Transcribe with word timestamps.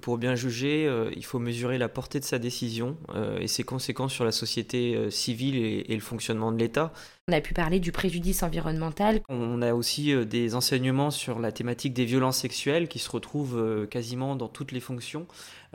Pour 0.00 0.18
bien 0.18 0.34
juger, 0.34 0.86
euh, 0.86 1.10
il 1.16 1.24
faut 1.24 1.38
mesurer 1.38 1.78
la 1.78 1.88
portée 1.88 2.20
de 2.20 2.24
sa 2.24 2.38
décision 2.38 2.96
euh, 3.14 3.38
et 3.38 3.48
ses 3.48 3.62
conséquences 3.62 4.12
sur 4.12 4.24
la 4.24 4.32
société 4.32 4.94
euh, 4.94 5.10
civile 5.10 5.56
et, 5.56 5.84
et, 5.88 5.94
le 5.94 6.00
fonctionnement 6.00 6.52
de 6.52 6.58
l'État. 6.58 6.92
On 7.28 7.32
a 7.32 7.40
pu 7.40 7.54
parler 7.54 7.80
du 7.80 7.92
préjudice 7.92 8.42
environnemental. 8.42 9.20
On 9.28 9.62
a 9.62 9.74
aussi 9.74 10.14
des 10.26 10.54
enseignements 10.54 11.10
sur 11.10 11.38
la 11.38 11.52
thématique 11.52 11.92
des 11.92 12.04
violences 12.04 12.38
sexuelles 12.38 12.88
qui 12.88 12.98
se 12.98 13.10
retrouvent 13.10 13.86
quasiment 13.88 14.34
dans 14.34 14.48
toutes 14.48 14.72
les 14.72 14.80
fonctions. 14.80 15.26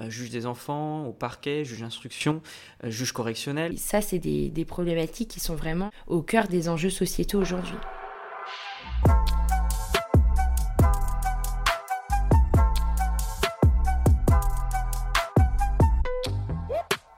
juge 0.09 0.31
des 0.31 0.45
enfants, 0.45 1.05
au 1.05 1.13
parquet, 1.13 1.63
juge 1.63 1.79
d'instruction, 1.79 2.41
juge 2.83 3.13
correctionnel. 3.13 3.77
Ça, 3.77 4.01
c'est 4.01 4.19
des, 4.19 4.49
des 4.49 4.65
problématiques 4.65 5.29
qui 5.29 5.39
sont 5.39 5.55
vraiment 5.55 5.91
au 6.07 6.21
cœur 6.21 6.49
des 6.49 6.67
enjeux 6.67 6.89
sociétaux 6.89 7.39
aujourd'hui. 7.39 7.77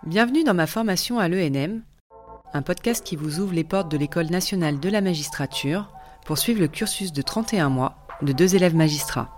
Bienvenue 0.08 0.46
dans 0.46 0.54
ma 0.54 0.68
formation 0.68 1.20
à 1.20 1.28
l'ENM, 1.28 1.82
un 2.54 2.62
podcast 2.62 3.06
qui 3.06 3.18
vous 3.18 3.42
ouvre 3.42 3.54
les 3.54 3.66
portes 3.66 3.92
de 3.92 3.98
l'École 3.98 4.28
nationale 4.28 4.80
de 4.80 4.88
la 4.88 5.02
magistrature 5.02 5.92
pour 6.26 6.38
suivre 6.38 6.62
le 6.62 6.70
cursus 6.70 7.12
de 7.12 7.22
31 7.22 7.68
mois 7.68 7.98
de 8.22 8.32
deux 8.32 8.56
élèves 8.56 8.74
magistrats. 8.74 9.38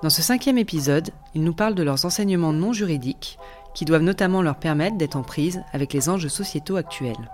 Dans 0.00 0.10
ce 0.10 0.22
cinquième 0.22 0.58
épisode, 0.58 1.10
ils 1.34 1.42
nous 1.42 1.54
parlent 1.54 1.74
de 1.74 1.82
leurs 1.82 2.04
enseignements 2.04 2.52
non 2.52 2.72
juridiques 2.72 3.36
qui 3.74 3.84
doivent 3.84 4.02
notamment 4.02 4.42
leur 4.42 4.60
permettre 4.60 4.96
d'être 4.96 5.16
en 5.16 5.22
prise 5.22 5.60
avec 5.72 5.92
les 5.92 6.08
enjeux 6.08 6.28
sociétaux 6.28 6.76
actuels. 6.76 7.32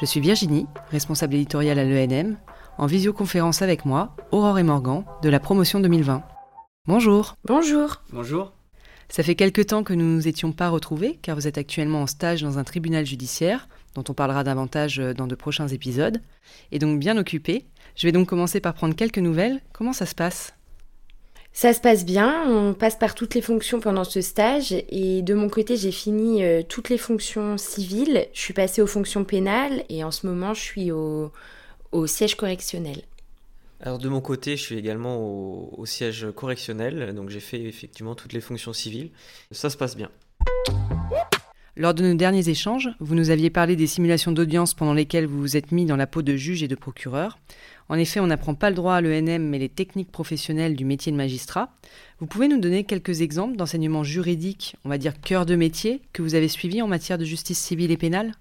Je 0.00 0.06
suis 0.06 0.20
Virginie, 0.20 0.66
responsable 0.90 1.34
éditoriale 1.34 1.78
à 1.78 1.84
l'ENM, 1.84 2.38
en 2.78 2.86
visioconférence 2.86 3.60
avec 3.60 3.84
moi, 3.84 4.16
Aurore 4.32 4.58
et 4.58 4.62
Morgan, 4.62 5.04
de 5.20 5.28
la 5.28 5.38
promotion 5.38 5.80
2020. 5.80 6.22
Bonjour. 6.86 7.34
Bonjour. 7.44 8.02
Bonjour. 8.10 8.55
Ça 9.08 9.22
fait 9.22 9.34
quelque 9.34 9.62
temps 9.62 9.84
que 9.84 9.92
nous 9.92 10.04
ne 10.04 10.16
nous 10.16 10.28
étions 10.28 10.52
pas 10.52 10.68
retrouvés, 10.68 11.18
car 11.22 11.36
vous 11.36 11.46
êtes 11.46 11.58
actuellement 11.58 12.02
en 12.02 12.06
stage 12.06 12.42
dans 12.42 12.58
un 12.58 12.64
tribunal 12.64 13.06
judiciaire, 13.06 13.68
dont 13.94 14.04
on 14.08 14.14
parlera 14.14 14.44
davantage 14.44 14.98
euh, 14.98 15.14
dans 15.14 15.26
de 15.26 15.34
prochains 15.34 15.68
épisodes, 15.68 16.20
et 16.72 16.78
donc 16.78 16.98
bien 16.98 17.16
occupé. 17.16 17.66
Je 17.94 18.06
vais 18.06 18.12
donc 18.12 18.28
commencer 18.28 18.60
par 18.60 18.74
prendre 18.74 18.94
quelques 18.94 19.18
nouvelles. 19.18 19.60
Comment 19.72 19.92
ça 19.92 20.06
se 20.06 20.14
passe? 20.14 20.52
Ça 21.52 21.72
se 21.72 21.80
passe 21.80 22.04
bien, 22.04 22.44
on 22.50 22.74
passe 22.74 22.96
par 22.96 23.14
toutes 23.14 23.34
les 23.34 23.40
fonctions 23.40 23.80
pendant 23.80 24.04
ce 24.04 24.20
stage 24.20 24.74
et 24.90 25.22
de 25.22 25.32
mon 25.32 25.48
côté 25.48 25.78
j'ai 25.78 25.90
fini 25.90 26.44
euh, 26.44 26.62
toutes 26.62 26.90
les 26.90 26.98
fonctions 26.98 27.56
civiles, 27.56 28.26
je 28.34 28.40
suis 28.40 28.52
passée 28.52 28.82
aux 28.82 28.86
fonctions 28.86 29.24
pénales 29.24 29.82
et 29.88 30.04
en 30.04 30.10
ce 30.10 30.26
moment 30.26 30.52
je 30.52 30.60
suis 30.60 30.92
au, 30.92 31.32
au 31.92 32.06
siège 32.06 32.34
correctionnel. 32.34 33.00
Alors 33.80 33.98
de 33.98 34.08
mon 34.08 34.20
côté, 34.20 34.56
je 34.56 34.62
suis 34.62 34.78
également 34.78 35.18
au, 35.18 35.84
siège 35.84 36.26
correctionnel, 36.34 37.14
donc 37.14 37.28
j'ai 37.28 37.40
fait 37.40 37.62
effectivement 37.62 38.14
toutes 38.14 38.32
les 38.32 38.40
fonctions 38.40 38.72
civiles. 38.72 39.10
Ça 39.50 39.70
se 39.70 39.76
passe 39.76 39.96
bien. 39.96 40.10
Lors 41.78 41.92
de 41.92 42.02
nos 42.02 42.14
derniers 42.14 42.48
échanges, 42.48 42.88
vous 43.00 43.14
nous 43.14 43.28
aviez 43.28 43.50
parlé 43.50 43.76
des 43.76 43.86
simulations 43.86 44.32
d'audience 44.32 44.72
pendant 44.72 44.94
lesquelles 44.94 45.26
vous 45.26 45.38
vous 45.38 45.58
êtes 45.58 45.72
mis 45.72 45.84
dans 45.84 45.96
la 45.96 46.06
peau 46.06 46.22
de 46.22 46.34
juge 46.34 46.62
et 46.62 46.68
de 46.68 46.74
procureur. 46.74 47.38
En 47.90 47.96
effet, 47.96 48.18
on 48.18 48.26
n'apprend 48.26 48.54
pas 48.54 48.70
le 48.70 48.76
droit 48.76 48.94
à 48.94 49.02
l'ENM, 49.02 49.46
mais 49.46 49.58
les 49.58 49.68
techniques 49.68 50.10
professionnelles 50.10 50.74
du 50.74 50.86
métier 50.86 51.12
de 51.12 51.18
magistrat. 51.18 51.74
Vous 52.18 52.26
pouvez 52.26 52.48
nous 52.48 52.58
donner 52.58 52.84
quelques 52.84 53.20
exemples 53.20 53.56
d'enseignements 53.56 54.04
juridiques, 54.04 54.76
on 54.86 54.88
va 54.88 54.96
dire 54.96 55.20
cœur 55.20 55.44
de 55.44 55.54
métier, 55.54 56.00
que 56.14 56.22
vous 56.22 56.34
avez 56.34 56.48
suivis 56.48 56.80
en 56.80 56.88
matière 56.88 57.18
de 57.18 57.26
justice 57.26 57.58
civile 57.58 57.90
et 57.90 57.98
pénale? 57.98 58.32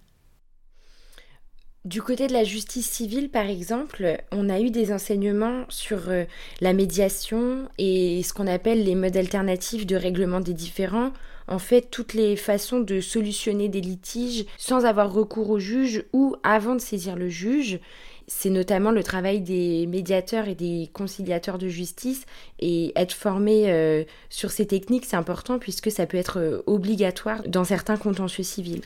Du 1.85 2.01
côté 2.01 2.25
de 2.25 2.33
la 2.33 2.43
justice 2.43 2.89
civile, 2.89 3.29
par 3.29 3.45
exemple, 3.45 4.17
on 4.31 4.49
a 4.49 4.59
eu 4.59 4.71
des 4.71 4.91
enseignements 4.91 5.65
sur 5.69 6.09
euh, 6.09 6.25
la 6.59 6.73
médiation 6.73 7.69
et 7.77 8.23
ce 8.23 8.33
qu'on 8.33 8.47
appelle 8.47 8.83
les 8.83 8.95
modes 8.95 9.15
alternatifs 9.15 9.85
de 9.85 9.95
règlement 9.95 10.39
des 10.39 10.55
différends. 10.55 11.11
En 11.47 11.59
fait, 11.59 11.91
toutes 11.91 12.15
les 12.15 12.35
façons 12.37 12.79
de 12.79 13.01
solutionner 13.01 13.69
des 13.69 13.81
litiges 13.81 14.45
sans 14.57 14.83
avoir 14.83 15.13
recours 15.13 15.51
au 15.51 15.59
juge 15.59 16.03
ou 16.11 16.35
avant 16.41 16.73
de 16.73 16.81
saisir 16.81 17.15
le 17.15 17.29
juge. 17.29 17.79
C'est 18.27 18.49
notamment 18.49 18.89
le 18.89 19.03
travail 19.03 19.41
des 19.41 19.85
médiateurs 19.85 20.47
et 20.47 20.55
des 20.55 20.89
conciliateurs 20.91 21.59
de 21.59 21.67
justice 21.67 22.25
et 22.59 22.93
être 22.95 23.13
formé 23.13 23.71
euh, 23.71 24.03
sur 24.31 24.49
ces 24.49 24.65
techniques, 24.65 25.05
c'est 25.05 25.17
important 25.17 25.59
puisque 25.59 25.91
ça 25.91 26.07
peut 26.07 26.17
être 26.17 26.39
euh, 26.39 26.63
obligatoire 26.65 27.43
dans 27.47 27.63
certains 27.63 27.97
contentieux 27.97 28.43
civils. 28.43 28.81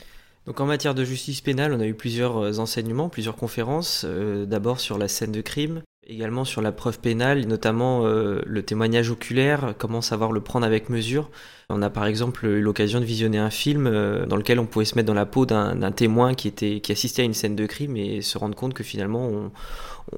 Donc 0.46 0.60
en 0.60 0.66
matière 0.66 0.94
de 0.94 1.04
justice 1.04 1.40
pénale, 1.42 1.72
on 1.74 1.80
a 1.80 1.86
eu 1.86 1.94
plusieurs 1.94 2.38
euh, 2.38 2.58
enseignements, 2.58 3.08
plusieurs 3.08 3.36
conférences, 3.36 4.04
euh, 4.06 4.46
d'abord 4.46 4.80
sur 4.80 4.96
la 4.96 5.06
scène 5.06 5.32
de 5.32 5.42
crime, 5.42 5.82
également 6.06 6.46
sur 6.46 6.62
la 6.62 6.72
preuve 6.72 6.98
pénale, 6.98 7.46
notamment 7.46 8.06
euh, 8.06 8.40
le 8.46 8.62
témoignage 8.62 9.10
oculaire, 9.10 9.74
comment 9.78 10.00
savoir 10.00 10.32
le 10.32 10.40
prendre 10.40 10.64
avec 10.64 10.88
mesure. 10.88 11.30
On 11.68 11.82
a 11.82 11.90
par 11.90 12.06
exemple 12.06 12.46
eu 12.46 12.60
l'occasion 12.62 13.00
de 13.00 13.04
visionner 13.04 13.38
un 13.38 13.50
film 13.50 13.84
dans 14.26 14.34
lequel 14.34 14.58
on 14.58 14.66
pouvait 14.66 14.84
se 14.84 14.96
mettre 14.96 15.06
dans 15.06 15.14
la 15.14 15.26
peau 15.26 15.46
d'un 15.46 15.92
témoin 15.92 16.34
qui, 16.34 16.48
était, 16.48 16.80
qui 16.80 16.90
assistait 16.90 17.22
à 17.22 17.24
une 17.24 17.34
scène 17.34 17.54
de 17.54 17.64
crime 17.66 17.96
et 17.96 18.22
se 18.22 18.38
rendre 18.38 18.56
compte 18.56 18.74
que 18.74 18.82
finalement 18.82 19.28
on, 19.28 19.52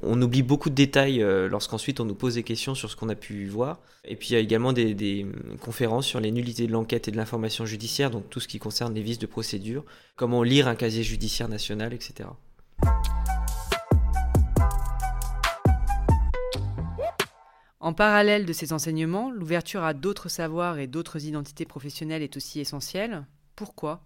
on 0.01 0.21
oublie 0.21 0.41
beaucoup 0.41 0.69
de 0.69 0.75
détails 0.75 1.21
euh, 1.21 1.47
lorsqu'ensuite 1.47 1.99
on 1.99 2.05
nous 2.05 2.15
pose 2.15 2.35
des 2.35 2.43
questions 2.43 2.73
sur 2.73 2.89
ce 2.89 2.95
qu'on 2.95 3.09
a 3.09 3.15
pu 3.15 3.47
voir. 3.47 3.79
Et 4.05 4.15
puis 4.15 4.29
il 4.29 4.33
y 4.33 4.35
a 4.35 4.39
également 4.39 4.73
des, 4.73 5.25
conférences 5.61 6.07
sur 6.07 6.19
les 6.19 6.31
nullités 6.31 6.67
de 6.67 6.71
l'enquête 6.71 7.07
et 7.07 7.11
de 7.11 7.17
l'information 7.17 7.65
judiciaire, 7.65 8.09
donc 8.09 8.29
tout 8.29 8.39
ce 8.39 8.47
qui 8.47 8.59
concerne 8.59 8.93
les 8.93 9.01
vices 9.01 9.19
de 9.19 9.27
procédure, 9.27 9.85
comment 10.15 10.43
lire 10.43 10.67
un 10.67 10.75
casier 10.75 11.03
judiciaire 11.03 11.47
national, 11.47 11.93
etc. 11.93 12.29
En 17.79 17.93
parallèle 17.93 18.45
de 18.45 18.53
ces 18.53 18.71
enseignements, 18.71 19.29
l'ouverture 19.29 19.83
à 19.83 19.93
d'autres 19.93 20.29
savoirs 20.29 20.79
et 20.79 20.87
d'autres 20.87 21.25
identités 21.25 21.65
professionnelles 21.65 22.21
est 22.21 22.37
aussi 22.37 22.61
essentielle. 22.61 23.25
Pourquoi? 23.55 24.01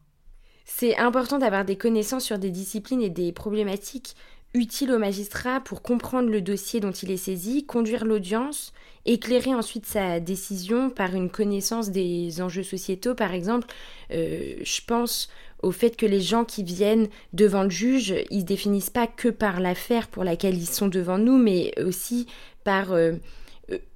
C'est 0.66 0.98
important 0.98 1.40
d'avoir 1.40 1.64
des 1.64 1.78
connaissances 1.78 2.25
sur 2.25 2.40
des 2.40 2.52
disciplines 2.52 3.02
et 3.02 3.09
des 3.09 3.31
problématiques 3.31 4.16
utile 4.53 4.91
au 4.91 5.00
magistrat 5.00 5.59
pour 5.59 5.81
comprendre 5.81 6.30
le 6.30 6.41
dossier 6.41 6.80
dont 6.80 6.91
il 6.91 7.12
est 7.12 7.18
saisi, 7.18 7.66
conduire 7.66 8.06
l'audience, 8.06 8.74
éclairer 9.06 9.53
ensuite 9.53 9.85
sa 9.85 10.19
décision 10.19 10.90
par 10.90 11.16
une 11.16 11.30
connaissance 11.30 11.90
des 11.91 12.41
enjeux 12.41 12.63
sociétaux. 12.63 13.16
Par 13.16 13.34
exemple, 13.34 13.68
euh, 14.12 14.56
je 14.62 14.81
pense 14.86 15.30
au 15.63 15.72
fait 15.72 15.96
que 15.96 16.06
les 16.06 16.22
gens 16.22 16.46
qui 16.46 16.63
viennent 16.63 17.07
devant 17.34 17.63
le 17.63 17.69
juge, 17.69 18.16
ils 18.30 18.41
se 18.41 18.46
définissent 18.46 18.90
pas 18.90 19.07
que 19.07 19.30
par 19.30 19.59
l'affaire 19.59 20.07
pour 20.07 20.24
laquelle 20.24 20.56
ils 20.56 20.69
sont 20.69 20.88
devant 20.88 21.18
nous, 21.18 21.38
mais 21.38 21.74
aussi 21.81 22.28
par... 22.63 22.91
Euh, 22.91 23.13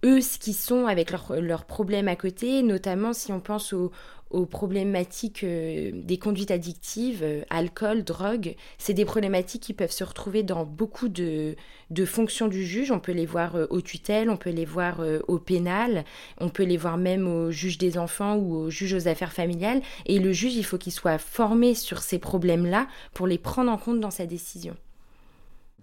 eux 0.04 0.22
ce 0.22 0.38
qui 0.38 0.54
sont 0.54 0.86
avec 0.86 1.12
leurs 1.12 1.66
problèmes 1.66 2.08
à 2.08 2.16
côté, 2.16 2.62
notamment 2.64 3.14
si 3.14 3.32
on 3.32 3.40
pense 3.40 3.74
aux, 3.74 3.92
problématiques 4.50 5.44
euh, 5.44 5.92
des 5.94 6.18
conduites 6.18 6.52
addictives, 6.52 7.22
euh, 7.22 7.42
alcool, 7.50 8.06
drogue. 8.06 8.56
C'est 8.78 8.94
des 8.94 9.04
problématiques 9.04 9.64
qui 9.64 9.74
peuvent 9.74 9.92
se 9.92 10.06
retrouver 10.06 10.42
dans 10.42 10.64
beaucoup 10.64 11.10
de, 11.10 11.56
fonctions 12.06 12.48
du 12.48 12.66
juge. 12.66 12.92
On 12.92 13.02
peut 13.02 13.12
les 13.12 13.26
voir 13.26 13.58
euh, 13.58 13.68
au 13.70 13.82
tutelle, 13.82 14.30
on 14.30 14.38
peut 14.38 14.50
les 14.50 14.64
voir 14.64 15.02
au 15.28 15.38
pénal, 15.38 16.06
on 16.40 16.48
peut 16.48 16.64
les 16.64 16.78
voir 16.78 16.98
même 16.98 17.28
au 17.28 17.52
juge 17.52 17.78
des 17.78 17.98
enfants 17.98 18.38
ou 18.38 18.56
au 18.56 18.70
juge 18.70 18.94
aux 18.94 19.08
affaires 19.10 19.34
familiales. 19.34 19.82
Et 20.06 20.18
le 20.18 20.32
juge, 20.32 20.56
il 20.56 20.64
faut 20.64 20.78
qu'il 20.78 20.94
soit 20.94 21.18
formé 21.18 21.76
sur 21.76 22.02
ces 22.02 22.18
problèmes-là 22.18 22.88
pour 23.14 23.28
les 23.28 23.38
prendre 23.38 23.70
en 23.70 23.78
compte 23.78 24.00
dans 24.00 24.12
sa 24.12 24.26
décision. 24.26 24.78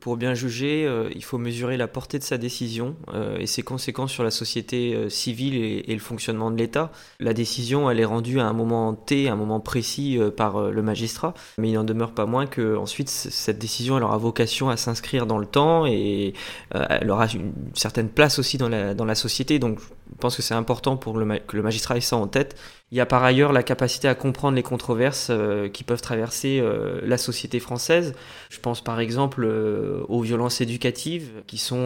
Pour 0.00 0.16
bien 0.16 0.34
juger, 0.34 0.86
euh, 0.86 1.10
il 1.16 1.24
faut 1.24 1.38
mesurer 1.38 1.76
la 1.76 1.88
portée 1.88 2.20
de 2.20 2.24
sa 2.24 2.38
décision 2.38 2.94
euh, 3.12 3.36
et 3.38 3.46
ses 3.46 3.62
conséquences 3.62 4.12
sur 4.12 4.22
la 4.22 4.30
société 4.30 4.94
euh, 4.94 5.08
civile 5.08 5.56
et, 5.56 5.92
le 5.92 5.98
fonctionnement 5.98 6.52
de 6.52 6.56
l'État. 6.56 6.92
La 7.18 7.34
décision, 7.34 7.90
elle 7.90 7.98
est 7.98 8.04
rendue 8.04 8.38
à 8.38 8.46
un 8.46 8.52
moment 8.52 8.94
T, 8.94 9.28
un 9.28 9.34
moment 9.34 9.58
précis 9.58 10.18
par 10.36 10.70
le 10.70 10.82
magistrat, 10.82 11.34
mais 11.58 11.70
il 11.70 11.74
n'en 11.74 11.82
demeure 11.82 12.12
pas 12.12 12.26
moins 12.26 12.46
que 12.46 12.76
ensuite 12.76 13.08
cette 13.08 13.58
décision, 13.58 13.96
elle 13.96 14.04
aura 14.04 14.18
vocation 14.18 14.70
à 14.70 14.76
s'inscrire 14.76 15.26
dans 15.26 15.38
le 15.38 15.46
temps 15.46 15.86
et 15.86 16.34
elle 16.70 17.10
aura 17.10 17.26
une 17.26 17.52
certaine 17.74 18.08
place 18.08 18.38
aussi 18.38 18.58
dans 18.58 18.68
la, 18.68 19.14
société. 19.14 19.58
Pense 20.18 20.36
que 20.36 20.42
c'est 20.42 20.54
important 20.54 20.96
pour 20.96 21.18
le, 21.18 21.38
que 21.38 21.56
le 21.56 21.62
magistrat 21.62 21.96
ait 21.96 22.00
ça 22.00 22.16
en 22.16 22.26
tête 22.26 22.56
il 22.90 22.96
y 22.96 23.00
a 23.02 23.06
par 23.06 23.22
ailleurs 23.22 23.52
la 23.52 23.62
capacité 23.62 24.08
à 24.08 24.14
comprendre 24.14 24.56
les 24.56 24.62
controverses 24.62 25.28
euh, 25.30 25.68
qui 25.68 25.84
peuvent 25.84 26.00
traverser 26.00 26.58
euh, 26.60 27.00
la 27.04 27.18
société 27.18 27.60
française. 27.60 28.14
Je 28.48 28.60
pense 28.60 28.82
par 28.82 28.98
exemple 28.98 29.44
euh, 29.44 30.04
aux 30.08 30.22
violences 30.22 30.62
éducatives 30.62 31.42
qui 31.46 31.58
sont 31.58 31.78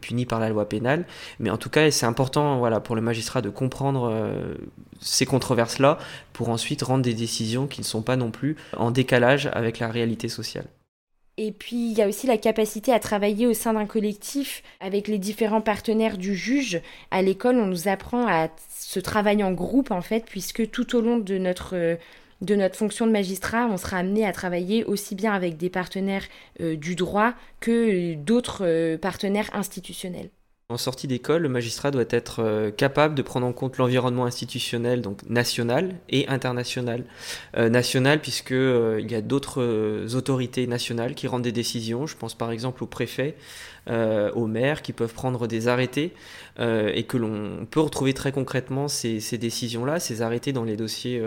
punies 0.00 0.26
par 0.26 0.38
la 0.38 0.48
loi 0.48 0.68
pénale. 0.68 1.04
Mais 1.40 1.50
en 1.50 1.56
tout 1.56 1.70
cas, 1.70 1.90
c'est 1.90 2.06
important 2.06 2.58
voilà, 2.58 2.80
pour 2.80 2.94
le 2.94 3.02
magistrat 3.02 3.42
de 3.42 3.50
comprendre 3.50 4.12
ces 5.00 5.26
controverses-là 5.26 5.98
pour 6.32 6.48
ensuite 6.48 6.82
rendre 6.82 7.02
des 7.02 7.14
décisions 7.14 7.66
qui 7.66 7.80
ne 7.80 7.86
sont 7.86 8.02
pas 8.02 8.16
non 8.16 8.30
plus 8.30 8.56
en 8.76 8.90
décalage 8.90 9.48
avec 9.52 9.78
la 9.78 9.88
réalité 9.88 10.28
sociale. 10.28 10.66
Et 11.42 11.52
puis, 11.52 11.90
il 11.90 11.96
y 11.96 12.02
a 12.02 12.06
aussi 12.06 12.26
la 12.26 12.36
capacité 12.36 12.92
à 12.92 13.00
travailler 13.00 13.46
au 13.46 13.54
sein 13.54 13.72
d'un 13.72 13.86
collectif 13.86 14.62
avec 14.78 15.08
les 15.08 15.16
différents 15.16 15.62
partenaires 15.62 16.18
du 16.18 16.34
juge. 16.34 16.82
À 17.10 17.22
l'école, 17.22 17.56
on 17.56 17.64
nous 17.64 17.88
apprend 17.88 18.26
à 18.28 18.50
se 18.68 19.00
travailler 19.00 19.42
en 19.42 19.52
groupe, 19.52 19.90
en 19.90 20.02
fait, 20.02 20.26
puisque 20.26 20.70
tout 20.70 20.94
au 20.94 21.00
long 21.00 21.16
de 21.16 21.38
notre, 21.38 21.96
de 22.42 22.54
notre 22.54 22.76
fonction 22.76 23.06
de 23.06 23.12
magistrat, 23.12 23.68
on 23.70 23.78
sera 23.78 23.96
amené 23.96 24.26
à 24.26 24.32
travailler 24.32 24.84
aussi 24.84 25.14
bien 25.14 25.32
avec 25.32 25.56
des 25.56 25.70
partenaires 25.70 26.24
euh, 26.60 26.76
du 26.76 26.94
droit 26.94 27.32
que 27.60 28.12
d'autres 28.16 28.66
euh, 28.66 28.98
partenaires 28.98 29.48
institutionnels. 29.54 30.28
En 30.70 30.76
sortie 30.76 31.08
d'école, 31.08 31.42
le 31.42 31.48
magistrat 31.48 31.90
doit 31.90 32.04
être 32.10 32.44
euh, 32.44 32.70
capable 32.70 33.16
de 33.16 33.22
prendre 33.22 33.44
en 33.44 33.52
compte 33.52 33.76
l'environnement 33.76 34.24
institutionnel, 34.24 35.02
donc 35.02 35.28
national 35.28 35.96
et 36.08 36.28
international. 36.28 37.02
Euh, 37.56 37.68
national, 37.68 38.20
puisque 38.20 38.52
euh, 38.52 39.04
y 39.04 39.16
a 39.16 39.20
d'autres 39.20 40.14
autorités 40.14 40.68
nationales 40.68 41.16
qui 41.16 41.26
rendent 41.26 41.42
des 41.42 41.50
décisions. 41.50 42.06
Je 42.06 42.16
pense 42.16 42.34
par 42.34 42.52
exemple 42.52 42.84
au 42.84 42.86
préfet, 42.86 43.34
aux 43.88 44.46
maires 44.46 44.82
qui 44.82 44.92
peuvent 44.92 45.12
prendre 45.12 45.48
des 45.48 45.66
arrêtés 45.66 46.12
et 46.60 47.02
que 47.08 47.16
l'on 47.16 47.66
peut 47.68 47.80
retrouver 47.80 48.14
très 48.14 48.30
concrètement 48.30 48.86
ces 48.86 49.38
décisions-là, 49.38 49.98
ces 49.98 50.22
arrêtés 50.22 50.52
dans 50.52 50.62
les 50.62 50.76
dossiers 50.76 51.20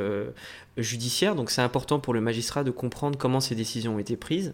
judiciaires. 0.78 1.36
Donc 1.36 1.50
c'est 1.50 1.62
important 1.62 2.00
pour 2.00 2.14
le 2.14 2.22
magistrat 2.22 2.64
de 2.64 2.72
comprendre 2.72 3.18
comment 3.18 3.42
ces 3.42 3.56
décisions 3.56 3.96
ont 3.96 4.00
été 4.00 4.16
prises. 4.16 4.54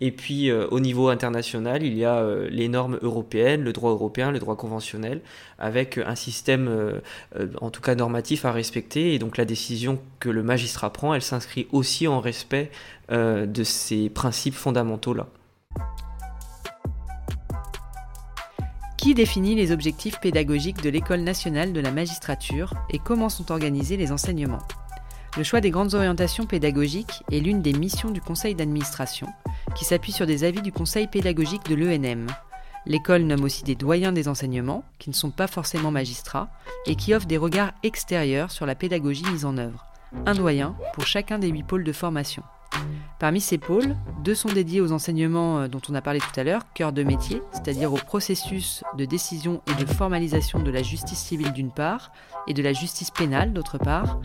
Et 0.00 0.10
puis 0.10 0.50
euh, 0.50 0.66
au 0.70 0.80
niveau 0.80 1.08
international, 1.08 1.82
il 1.82 1.96
y 1.96 2.04
a 2.04 2.16
euh, 2.16 2.48
les 2.50 2.68
normes 2.68 2.98
européennes, 3.02 3.62
le 3.62 3.72
droit 3.72 3.90
européen, 3.90 4.30
le 4.30 4.38
droit 4.38 4.56
conventionnel, 4.56 5.20
avec 5.58 5.98
un 5.98 6.14
système, 6.14 6.68
euh, 6.68 7.00
en 7.60 7.70
tout 7.70 7.80
cas 7.80 7.94
normatif, 7.94 8.44
à 8.44 8.52
respecter. 8.52 9.14
Et 9.14 9.18
donc 9.18 9.36
la 9.36 9.44
décision 9.44 9.98
que 10.20 10.28
le 10.28 10.42
magistrat 10.42 10.92
prend, 10.92 11.14
elle 11.14 11.22
s'inscrit 11.22 11.66
aussi 11.72 12.08
en 12.08 12.20
respect 12.20 12.70
de 13.10 13.64
ces 13.64 14.08
principes 14.08 14.54
fondamentaux-là. 14.54 15.26
Qui 18.96 19.12
définit 19.12 19.54
les 19.54 19.72
objectifs 19.72 20.18
pédagogiques 20.20 20.82
de 20.82 20.88
l'École 20.88 21.20
nationale 21.20 21.74
de 21.74 21.80
la 21.80 21.90
magistrature 21.90 22.72
et 22.88 22.98
comment 22.98 23.28
sont 23.28 23.52
organisés 23.52 23.98
les 23.98 24.10
enseignements? 24.10 24.66
Le 25.36 25.42
choix 25.42 25.60
des 25.60 25.70
grandes 25.70 25.94
orientations 25.94 26.46
pédagogiques 26.46 27.24
est 27.30 27.40
l'une 27.40 27.60
des 27.60 27.72
missions 27.72 28.10
du 28.10 28.20
conseil 28.20 28.54
d'administration, 28.54 29.26
qui 29.74 29.84
s'appuie 29.84 30.12
sur 30.12 30.26
des 30.26 30.44
avis 30.44 30.62
du 30.62 30.72
conseil 30.72 31.06
pédagogique 31.06 31.64
de 31.68 31.74
l'ENM. 31.74 32.26
L'école 32.86 33.22
nomme 33.22 33.44
aussi 33.44 33.64
des 33.64 33.74
doyens 33.74 34.12
des 34.12 34.28
enseignements, 34.28 34.84
qui 34.98 35.10
ne 35.10 35.14
sont 35.14 35.30
pas 35.30 35.46
forcément 35.46 35.90
magistrats, 35.90 36.48
et 36.86 36.96
qui 36.96 37.14
offrent 37.14 37.26
des 37.26 37.38
regards 37.38 37.72
extérieurs 37.82 38.50
sur 38.50 38.66
la 38.66 38.74
pédagogie 38.74 39.24
mise 39.30 39.44
en 39.44 39.56
œuvre. 39.56 39.86
Un 40.26 40.34
doyen 40.34 40.76
pour 40.92 41.06
chacun 41.06 41.38
des 41.38 41.48
huit 41.48 41.64
pôles 41.64 41.84
de 41.84 41.92
formation. 41.92 42.42
Parmi 43.20 43.40
ces 43.40 43.58
pôles, 43.58 43.96
deux 44.24 44.34
sont 44.34 44.48
dédiés 44.48 44.80
aux 44.80 44.92
enseignements 44.92 45.60
euh, 45.60 45.68
dont 45.68 45.80
on 45.88 45.94
a 45.94 46.02
parlé 46.02 46.18
tout 46.18 46.38
à 46.38 46.42
l'heure, 46.42 46.62
cœur 46.74 46.92
de 46.92 47.04
métier, 47.04 47.40
c'est-à-dire 47.52 47.92
au 47.92 47.96
processus 47.96 48.82
de 48.98 49.04
décision 49.04 49.62
et 49.68 49.82
de 49.82 49.86
formalisation 49.88 50.58
de 50.58 50.70
la 50.70 50.82
justice 50.82 51.18
civile 51.18 51.52
d'une 51.52 51.70
part, 51.70 52.10
et 52.48 52.54
de 52.54 52.62
la 52.62 52.72
justice 52.72 53.10
pénale 53.10 53.52
d'autre 53.52 53.78
part. 53.78 54.18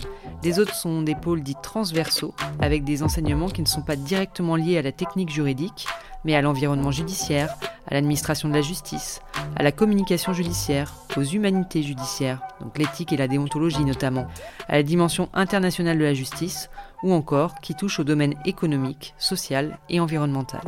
Les 0.43 0.59
autres 0.59 0.73
sont 0.73 1.03
des 1.03 1.15
pôles 1.15 1.43
dits 1.43 1.55
transversaux, 1.61 2.33
avec 2.59 2.83
des 2.83 3.03
enseignements 3.03 3.49
qui 3.49 3.61
ne 3.61 3.67
sont 3.67 3.83
pas 3.83 3.95
directement 3.95 4.55
liés 4.55 4.77
à 4.77 4.81
la 4.81 4.91
technique 4.91 5.29
juridique, 5.29 5.87
mais 6.25 6.35
à 6.35 6.41
l'environnement 6.41 6.91
judiciaire, 6.91 7.55
à 7.87 7.93
l'administration 7.93 8.49
de 8.49 8.55
la 8.55 8.61
justice, 8.61 9.21
à 9.55 9.63
la 9.63 9.71
communication 9.71 10.33
judiciaire, 10.33 10.93
aux 11.17 11.23
humanités 11.23 11.83
judiciaires, 11.83 12.41
donc 12.61 12.77
l'éthique 12.77 13.13
et 13.13 13.17
la 13.17 13.27
déontologie 13.27 13.85
notamment, 13.85 14.27
à 14.67 14.75
la 14.77 14.83
dimension 14.83 15.29
internationale 15.33 15.97
de 15.97 16.03
la 16.03 16.13
justice, 16.13 16.69
ou 17.03 17.13
encore 17.13 17.55
qui 17.61 17.75
touche 17.75 17.99
au 17.99 18.03
domaine 18.03 18.35
économique, 18.45 19.13
social 19.17 19.77
et 19.89 19.99
environnemental. 19.99 20.61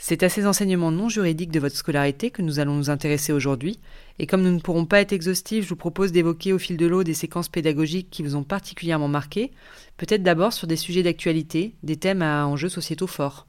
C'est 0.00 0.22
à 0.22 0.28
ces 0.28 0.46
enseignements 0.46 0.92
non 0.92 1.08
juridiques 1.10 1.50
de 1.50 1.60
votre 1.60 1.76
scolarité 1.76 2.30
que 2.30 2.40
nous 2.40 2.60
allons 2.60 2.74
nous 2.74 2.88
intéresser 2.88 3.32
aujourd'hui, 3.32 3.78
et 4.18 4.26
comme 4.26 4.42
nous 4.42 4.52
ne 4.52 4.60
pourrons 4.60 4.86
pas 4.86 5.00
être 5.00 5.12
exhaustifs, 5.12 5.64
je 5.64 5.68
vous 5.68 5.76
propose 5.76 6.12
d'évoquer 6.12 6.54
au 6.54 6.58
fil 6.58 6.76
de 6.76 6.86
l'eau 6.86 7.04
des 7.04 7.14
séquences 7.14 7.50
pédagogiques 7.50 8.08
qui 8.08 8.22
vous 8.22 8.34
ont 8.34 8.42
particulièrement 8.42 9.08
marqué, 9.08 9.50
peut-être 9.98 10.22
d'abord 10.22 10.54
sur 10.54 10.66
des 10.66 10.76
sujets 10.76 11.02
d'actualité, 11.02 11.74
des 11.82 11.96
thèmes 11.96 12.22
à 12.22 12.46
enjeux 12.46 12.70
sociétaux 12.70 13.06
forts. 13.06 13.47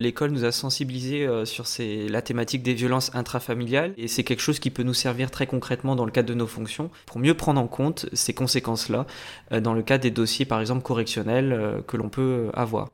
L'école 0.00 0.30
nous 0.30 0.46
a 0.46 0.50
sensibilisés 0.50 1.26
euh, 1.26 1.44
sur 1.44 1.66
la 1.78 2.22
thématique 2.22 2.62
des 2.62 2.72
violences 2.72 3.14
intrafamiliales 3.14 3.92
et 3.98 4.08
c'est 4.08 4.24
quelque 4.24 4.40
chose 4.40 4.58
qui 4.58 4.70
peut 4.70 4.82
nous 4.82 4.94
servir 4.94 5.30
très 5.30 5.46
concrètement 5.46 5.94
dans 5.94 6.06
le 6.06 6.10
cadre 6.10 6.28
de 6.30 6.34
nos 6.34 6.46
fonctions 6.46 6.90
pour 7.04 7.18
mieux 7.18 7.34
prendre 7.34 7.60
en 7.60 7.66
compte 7.66 8.06
ces 8.14 8.32
conséquences-là 8.32 9.06
euh, 9.52 9.60
dans 9.60 9.74
le 9.74 9.82
cadre 9.82 10.02
des 10.02 10.10
dossiers 10.10 10.46
par 10.46 10.58
exemple 10.58 10.82
correctionnels 10.82 11.52
euh, 11.52 11.82
que 11.82 11.98
l'on 11.98 12.08
peut 12.08 12.48
avoir. 12.54 12.88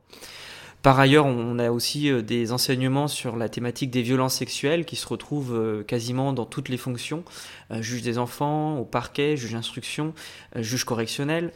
Par 0.81 0.99
ailleurs, 0.99 1.25
on 1.25 1.59
a 1.59 1.71
aussi 1.71 2.11
des 2.23 2.51
enseignements 2.51 3.07
sur 3.07 3.35
la 3.35 3.49
thématique 3.49 3.89
des 3.89 4.03
violences 4.03 4.35
sexuelles 4.35 4.85
qui 4.85 4.95
se 4.95 5.07
retrouvent 5.07 5.83
quasiment 5.85 6.33
dans 6.33 6.45
toutes 6.45 6.69
les 6.69 6.77
fonctions, 6.77 7.25
juge 7.71 8.03
des 8.03 8.17
enfants, 8.17 8.77
au 8.77 8.85
parquet, 8.85 9.35
juge 9.35 9.53
d'instruction, 9.53 10.13
juge 10.55 10.85
correctionnel. 10.85 11.51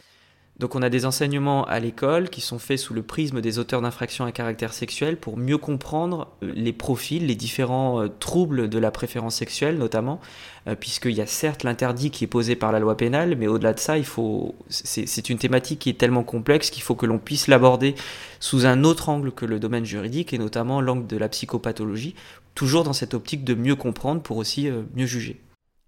Donc 0.58 0.74
on 0.74 0.82
a 0.82 0.90
des 0.90 1.06
enseignements 1.06 1.64
à 1.64 1.80
l'école 1.80 2.28
qui 2.28 2.42
sont 2.42 2.58
faits 2.58 2.78
sous 2.78 2.92
le 2.92 3.02
prisme 3.02 3.40
des 3.40 3.58
auteurs 3.58 3.80
d'infractions 3.80 4.26
à 4.26 4.32
caractère 4.32 4.74
sexuel 4.74 5.16
pour 5.16 5.38
mieux 5.38 5.56
comprendre 5.56 6.28
euh, 6.42 6.52
les 6.54 6.74
profils, 6.74 7.26
les 7.26 7.34
différents 7.34 8.02
euh, 8.02 8.08
troubles 8.08 8.68
de 8.68 8.78
la 8.78 8.90
préférence 8.90 9.34
sexuelle 9.34 9.78
notamment, 9.78 10.20
euh, 10.68 10.74
puisqu'il 10.74 11.12
y 11.12 11.22
a 11.22 11.26
certes 11.26 11.64
l'interdit 11.64 12.10
qui 12.10 12.24
est 12.24 12.28
posé 12.28 12.54
par 12.54 12.70
la 12.70 12.80
loi 12.80 12.98
pénale, 12.98 13.34
mais 13.34 13.46
au-delà 13.46 13.72
de 13.72 13.80
ça, 13.80 13.96
il 13.96 14.04
faut, 14.04 14.54
c'est 14.68 15.30
une 15.30 15.38
thématique 15.38 15.78
qui 15.80 15.90
est 15.90 15.98
tellement 15.98 16.22
complexe 16.22 16.68
qu'il 16.68 16.82
faut 16.82 16.94
que 16.94 17.06
l'on 17.06 17.18
puisse 17.18 17.48
l'aborder 17.48 17.94
sous 18.38 18.66
un 18.66 18.84
autre 18.84 19.08
angle 19.08 19.32
que 19.32 19.46
le 19.46 19.58
domaine 19.58 19.86
juridique 19.86 20.34
et 20.34 20.38
notamment 20.38 20.82
l'angle 20.82 21.06
de 21.06 21.16
la 21.16 21.28
psychopathologie, 21.30 22.14
toujours 22.54 22.84
dans 22.84 22.92
cette 22.92 23.14
optique 23.14 23.42
de 23.42 23.54
mieux 23.54 23.76
comprendre 23.76 24.20
pour 24.20 24.36
aussi 24.36 24.68
mieux 24.94 25.06
juger. 25.06 25.40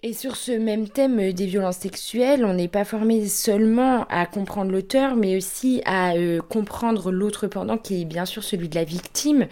Et 0.07 0.13
sur 0.13 0.37
ce 0.37 0.53
même 0.53 0.87
thème 0.87 1.19
euh, 1.19 1.33
des 1.33 1.47
violences 1.47 1.79
sexuelles, 1.79 2.45
on 2.45 2.53
n'est 2.53 2.69
pas 2.69 2.85
formé 2.85 3.27
seulement 3.27 4.05
à 4.11 4.27
comprendre 4.27 4.71
l'auteur, 4.71 5.17
mais 5.17 5.35
aussi 5.35 5.81
à 5.87 6.13
euh, 6.13 6.43
comprendre 6.43 7.11
l'autre 7.11 7.47
pendant, 7.47 7.79
qui 7.79 8.03
est 8.03 8.05
bien 8.05 8.27
sûr 8.27 8.45
celui 8.45 8.69
de 8.69 8.75
la 8.75 8.85
victime, 8.85 9.47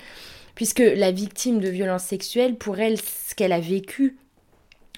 puisque 0.55 0.81
la 0.81 1.11
victime 1.11 1.59
de 1.59 1.71
violences 1.71 2.05
sexuelles, 2.05 2.57
pour 2.57 2.79
elle, 2.79 2.99
ce 3.01 3.35
qu'elle 3.35 3.53
a 3.53 3.61
vécu, 3.61 4.19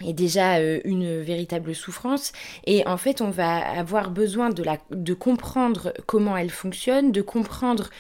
est 0.02 0.12
déjà 0.12 0.56
euh, 0.56 0.81
une 0.85 1.20
véritable 1.20 1.75
souffrance. 1.75 2.32
Et 2.67 2.87
en 2.87 2.96
fait 2.96 3.20
on 3.20 3.31
va 3.31 3.56
avoir 3.56 4.11
besoin 4.11 4.50
de, 4.50 4.62
la, 4.62 4.79
de 4.91 5.14
comprendre 5.14 5.93
comment 6.06 6.37
elle 6.37 6.50
fonctionne, 6.50 7.12
de 7.12 7.23
comprendre 7.23 7.91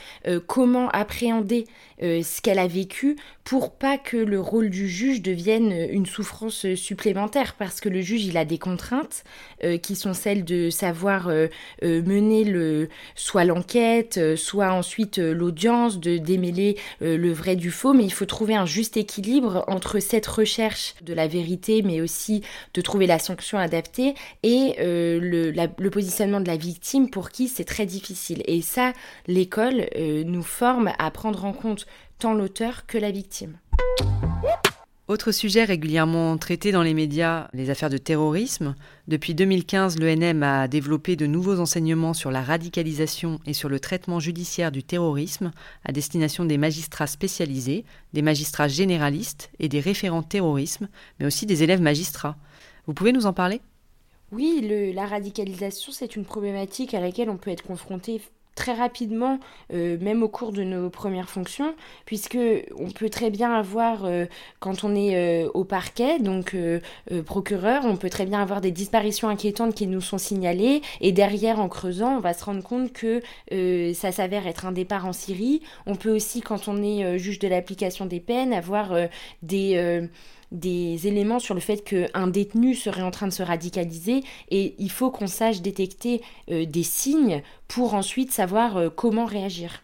comment 0.46 0.88
appréhender 0.90 1.66
euh, 2.02 2.22
ce 2.22 2.40
qu'elle 2.40 2.58
a 2.58 2.66
vécu 2.66 3.16
pour 3.44 3.72
pas 3.72 3.98
que 3.98 4.16
le 4.16 4.40
rôle 4.40 4.68
du 4.68 4.88
juge 4.88 5.22
devienne 5.22 5.72
une 5.90 6.06
souffrance 6.06 6.74
supplémentaire. 6.74 7.54
Parce 7.54 7.80
que 7.80 7.88
le 7.88 8.00
juge 8.00 8.24
il 8.24 8.36
a 8.36 8.44
des 8.44 8.58
contraintes 8.58 9.22
euh, 9.62 9.78
qui 9.78 9.94
sont 9.94 10.12
celles 10.12 10.44
de 10.44 10.70
savoir 10.70 11.28
euh, 11.28 11.48
mener 11.82 12.44
le 12.44 12.88
soit 13.14 13.44
l'enquête 13.44 14.36
soit 14.36 14.72
ensuite 14.72 15.18
l'audience 15.18 16.00
de 16.00 16.18
démêler 16.18 16.76
le 17.00 17.32
vrai 17.32 17.56
du 17.56 17.70
faux. 17.70 17.92
Mais 17.92 18.04
il 18.04 18.12
faut 18.12 18.26
trouver 18.26 18.54
un 18.54 18.66
juste 18.66 18.96
équilibre 18.96 19.64
entre 19.68 20.00
cette 20.00 20.26
recherche 20.26 20.94
de 21.02 21.14
la 21.14 21.28
vérité 21.28 21.82
mais 21.84 22.00
aussi 22.00 22.42
de 22.74 22.80
trouver 22.80 23.06
la 23.06 23.18
sanction 23.18 23.58
adaptée 23.58 24.14
et 24.42 24.74
le, 24.78 25.50
le, 25.50 25.90
positionnement 25.90 26.40
de 26.40 26.48
la 26.48 26.56
victime 26.56 27.10
pour 27.10 27.30
qui 27.30 27.48
c'est 27.48 27.64
très 27.64 27.86
difficile 27.86 28.42
et 28.46 28.62
ça 28.62 28.92
l'école 29.26 29.86
nous 29.96 30.42
forme 30.42 30.92
à 30.98 31.10
prendre 31.10 31.44
en 31.44 31.52
compte 31.52 31.86
tant 32.18 32.34
l'auteur 32.34 32.86
que 32.86 32.98
la 32.98 33.10
victime. 33.10 33.58
Autre 35.06 35.32
sujet 35.32 35.64
régulièrement 35.64 36.38
traité 36.38 36.72
dans 36.72 36.82
les 36.82 36.94
médias, 36.94 37.48
les 37.52 37.68
affaires 37.68 37.90
de 37.90 37.98
terrorisme. 37.98 38.74
Depuis 39.06 39.34
2015, 39.34 39.98
l'ENM 39.98 40.42
a 40.42 40.66
développé 40.66 41.14
de 41.14 41.26
nouveaux 41.26 41.60
enseignements 41.60 42.14
sur 42.14 42.30
la 42.30 42.40
radicalisation 42.40 43.38
et 43.44 43.52
sur 43.52 43.68
le 43.68 43.80
traitement 43.80 44.18
judiciaire 44.18 44.72
du 44.72 44.82
terrorisme 44.82 45.50
à 45.84 45.92
destination 45.92 46.46
des 46.46 46.56
magistrats 46.56 47.06
spécialisés, 47.06 47.84
des 48.14 48.22
magistrats 48.22 48.66
généralistes 48.66 49.50
et 49.58 49.68
des 49.68 49.80
référents 49.80 50.22
terrorisme, 50.22 50.88
mais 51.20 51.26
aussi 51.26 51.44
des 51.44 51.62
élèves 51.62 51.82
magistrats. 51.82 52.38
Vous 52.86 52.94
pouvez 52.94 53.12
nous 53.12 53.26
en 53.26 53.34
parler? 53.34 53.60
Oui, 54.32 54.66
la 54.94 55.04
radicalisation, 55.04 55.92
c'est 55.92 56.16
une 56.16 56.24
problématique 56.24 56.94
à 56.94 57.00
laquelle 57.00 57.28
on 57.28 57.36
peut 57.36 57.50
être 57.50 57.62
confronté 57.62 58.22
très 58.54 58.72
rapidement, 58.72 59.38
euh, 59.72 59.98
même 60.00 60.22
au 60.22 60.28
cours 60.28 60.52
de 60.52 60.62
nos 60.62 60.90
premières 60.90 61.28
fonctions, 61.28 61.74
puisque 62.06 62.38
on 62.78 62.90
peut 62.90 63.08
très 63.08 63.30
bien 63.30 63.52
avoir, 63.52 64.04
euh, 64.04 64.26
quand 64.60 64.84
on 64.84 64.94
est 64.94 65.16
euh, 65.16 65.50
au 65.54 65.64
parquet, 65.64 66.18
donc 66.18 66.56
procureur, 67.26 67.84
on 67.84 67.96
peut 67.96 68.10
très 68.10 68.26
bien 68.26 68.40
avoir 68.40 68.60
des 68.60 68.70
disparitions 68.70 69.28
inquiétantes 69.28 69.74
qui 69.74 69.86
nous 69.86 70.00
sont 70.00 70.18
signalées, 70.18 70.82
et 71.00 71.12
derrière, 71.12 71.60
en 71.60 71.68
creusant, 71.68 72.16
on 72.16 72.20
va 72.20 72.34
se 72.34 72.44
rendre 72.44 72.62
compte 72.62 72.92
que 72.92 73.22
ça 73.94 74.12
s'avère 74.12 74.46
être 74.46 74.66
un 74.66 74.72
départ 74.72 75.06
en 75.06 75.12
Syrie. 75.12 75.62
On 75.86 75.96
peut 75.96 76.14
aussi, 76.14 76.40
quand 76.40 76.68
on 76.68 76.82
est 76.82 77.18
juge 77.18 77.38
de 77.38 77.48
l'application 77.48 78.06
des 78.06 78.20
peines, 78.20 78.52
avoir 78.52 78.94
des 79.42 80.08
des 80.54 81.06
éléments 81.06 81.38
sur 81.38 81.54
le 81.54 81.60
fait 81.60 81.84
qu'un 81.84 82.26
détenu 82.26 82.74
serait 82.74 83.02
en 83.02 83.10
train 83.10 83.26
de 83.26 83.32
se 83.32 83.42
radicaliser 83.42 84.22
et 84.50 84.74
il 84.78 84.90
faut 84.90 85.10
qu'on 85.10 85.26
sache 85.26 85.60
détecter 85.60 86.22
euh, 86.50 86.64
des 86.64 86.82
signes 86.82 87.42
pour 87.68 87.94
ensuite 87.94 88.32
savoir 88.32 88.76
euh, 88.76 88.88
comment 88.88 89.26
réagir. 89.26 89.83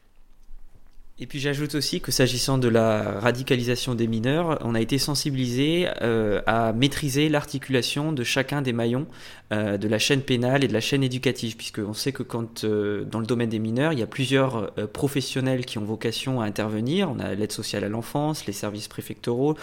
Et 1.22 1.26
puis 1.26 1.38
j'ajoute 1.38 1.74
aussi 1.74 2.00
que 2.00 2.10
s'agissant 2.10 2.56
de 2.56 2.68
la 2.68 3.20
radicalisation 3.20 3.94
des 3.94 4.06
mineurs, 4.06 4.58
on 4.62 4.74
a 4.74 4.80
été 4.80 4.96
sensibilisé 4.96 5.86
euh, 6.00 6.40
à 6.46 6.72
maîtriser 6.72 7.28
l'articulation 7.28 8.12
de 8.12 8.24
chacun 8.24 8.62
des 8.62 8.72
maillons 8.72 9.06
euh, 9.52 9.76
de 9.76 9.86
la 9.86 9.98
chaîne 9.98 10.22
pénale 10.22 10.64
et 10.64 10.68
de 10.68 10.72
la 10.72 10.80
chaîne 10.80 11.02
éducative, 11.02 11.58
puisqu'on 11.58 11.92
sait 11.92 12.12
que 12.12 12.22
quand 12.22 12.64
euh, 12.64 13.04
dans 13.04 13.20
le 13.20 13.26
domaine 13.26 13.50
des 13.50 13.58
mineurs, 13.58 13.92
il 13.92 13.98
y 13.98 14.02
a 14.02 14.06
plusieurs 14.06 14.72
professionnels 14.94 15.66
qui 15.66 15.76
ont 15.76 15.84
vocation 15.84 16.40
à 16.40 16.46
intervenir. 16.46 17.10
On 17.10 17.18
a 17.18 17.34
l'aide 17.34 17.52
sociale 17.52 17.84
à 17.84 17.90
l'enfance, 17.90 18.46
les 18.46 18.54
services 18.54 18.88
préfectoraux, 18.88 19.56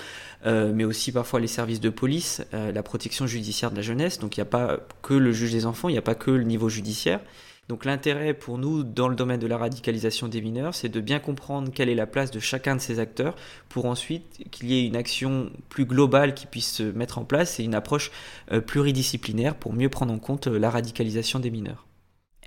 mais 0.45 0.83
aussi 0.83 1.11
parfois 1.11 1.39
les 1.39 1.47
services 1.47 1.79
de 1.79 1.89
police, 1.89 2.43
la 2.51 2.83
protection 2.83 3.25
judiciaire 3.25 3.71
de 3.71 3.77
la 3.77 3.81
jeunesse. 3.81 4.19
Donc 4.19 4.37
il 4.37 4.41
n'y 4.41 4.43
a 4.43 4.45
pas 4.45 4.79
que 5.01 5.15
le 5.15 5.31
juge 5.31 5.53
des 5.53 5.65
enfants, 5.65 5.89
il 5.89 5.93
n'y 5.93 5.97
a 5.97 6.03
pas 6.03 6.15
que 6.15 6.31
le 6.31 6.43
niveau 6.43 6.69
judiciaire. 6.69 7.19
Donc 7.67 7.83
l'intérêt 7.83 8.33
pour 8.33 8.57
nous 8.57 8.83
dans 8.83 9.09
le 9.09 9.15
domaine 9.15 9.41
de 9.41 9.47
la 9.47 9.57
radicalisation 9.57 10.29
des 10.29 10.41
mineurs, 10.41 10.73
c'est 10.73 10.87
de 10.87 11.01
bien 11.01 11.19
comprendre 11.19 11.69
quelle 11.73 11.89
est 11.89 11.95
la 11.95 12.07
place 12.07 12.31
de 12.31 12.39
chacun 12.39 12.75
de 12.75 12.81
ces 12.81 12.99
acteurs 12.99 13.35
pour 13.67 13.85
ensuite 13.85 14.49
qu'il 14.51 14.71
y 14.71 14.77
ait 14.77 14.87
une 14.87 14.95
action 14.95 15.51
plus 15.67 15.85
globale 15.85 16.33
qui 16.33 16.45
puisse 16.45 16.71
se 16.71 16.83
mettre 16.83 17.17
en 17.17 17.25
place 17.25 17.59
et 17.59 17.63
une 17.63 17.75
approche 17.75 18.11
euh, 18.53 18.61
pluridisciplinaire 18.61 19.55
pour 19.55 19.73
mieux 19.73 19.89
prendre 19.89 20.13
en 20.13 20.19
compte 20.19 20.47
euh, 20.47 20.57
la 20.57 20.69
radicalisation 20.69 21.39
des 21.39 21.51
mineurs. 21.51 21.85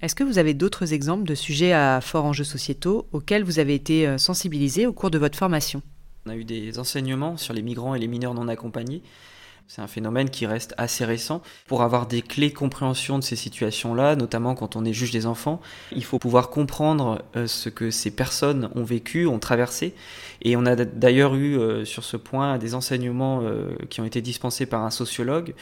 Est-ce 0.00 0.14
que 0.14 0.24
vous 0.24 0.38
avez 0.38 0.54
d'autres 0.54 0.94
exemples 0.94 1.24
de 1.24 1.34
sujets 1.34 1.74
à 1.74 2.00
fort 2.00 2.24
enjeux 2.24 2.44
sociétaux 2.44 3.06
auxquels 3.12 3.44
vous 3.44 3.58
avez 3.58 3.74
été 3.74 4.08
euh, 4.08 4.16
sensibilisé 4.16 4.86
au 4.86 4.94
cours 4.94 5.10
de 5.10 5.18
votre 5.18 5.36
formation? 5.36 5.82
On 6.24 6.30
a 6.30 6.36
eu 6.36 6.44
des 6.44 6.78
enseignements 6.78 7.36
sur 7.36 7.52
les 7.52 7.62
migrants 7.62 7.94
et 7.94 7.98
les 7.98 8.08
mineurs 8.08 8.32
non 8.32 8.48
accompagnés 8.48 9.02
c'est 9.70 9.82
un 9.82 9.86
phénomène 9.86 10.30
qui 10.30 10.46
reste 10.46 10.74
assez 10.78 11.04
récent. 11.04 11.42
Pour 11.68 11.82
avoir 11.82 12.08
des 12.08 12.22
clés 12.22 12.48
de 12.48 12.54
compréhension 12.54 13.20
de 13.20 13.22
ces 13.22 13.36
situations-là, 13.36 14.16
notamment 14.16 14.56
quand 14.56 14.74
on 14.74 14.84
est 14.84 14.92
juge 14.92 15.12
des 15.12 15.26
enfants, 15.26 15.60
il 15.94 16.02
faut 16.02 16.18
pouvoir 16.18 16.50
comprendre 16.50 17.22
euh, 17.36 17.46
ce 17.46 17.68
que 17.68 17.92
ces 17.92 18.10
personnes 18.10 18.68
ont 18.74 18.82
vécu, 18.82 19.28
ont 19.28 19.38
traversé. 19.38 19.94
Et 20.42 20.56
on 20.56 20.66
a 20.66 20.74
d'ailleurs 20.74 21.36
eu 21.36 21.56
euh, 21.56 21.84
sur 21.84 22.02
ce 22.02 22.16
point 22.16 22.58
des 22.58 22.74
enseignements 22.74 23.42
euh, 23.44 23.76
qui 23.90 24.00
ont 24.00 24.04
été 24.04 24.20
dispensés 24.20 24.66
par 24.66 24.82
un 24.82 24.90
sociologue 24.90 25.54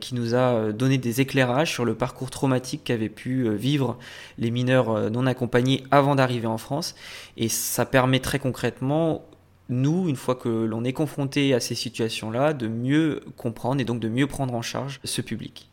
qui 0.00 0.16
nous 0.16 0.34
a 0.34 0.72
donné 0.72 0.98
des 0.98 1.20
éclairages 1.20 1.72
sur 1.72 1.84
le 1.84 1.94
parcours 1.94 2.30
traumatique 2.30 2.82
qu'avaient 2.82 3.08
pu 3.08 3.48
vivre 3.54 3.96
les 4.36 4.50
mineurs 4.50 5.08
non 5.12 5.24
accompagnés 5.24 5.84
avant 5.92 6.16
d'arriver 6.16 6.48
en 6.48 6.58
France. 6.58 6.96
Et 7.36 7.48
ça 7.48 7.86
permet 7.86 8.18
très 8.18 8.40
concrètement 8.40 9.24
nous, 9.68 10.08
une 10.08 10.16
fois 10.16 10.34
que 10.34 10.48
l'on 10.48 10.84
est 10.84 10.92
confronté 10.92 11.54
à 11.54 11.60
ces 11.60 11.74
situations-là, 11.74 12.52
de 12.52 12.68
mieux 12.68 13.20
comprendre 13.36 13.80
et 13.80 13.84
donc 13.84 14.00
de 14.00 14.08
mieux 14.08 14.26
prendre 14.26 14.54
en 14.54 14.62
charge 14.62 15.00
ce 15.04 15.20
public. 15.20 15.68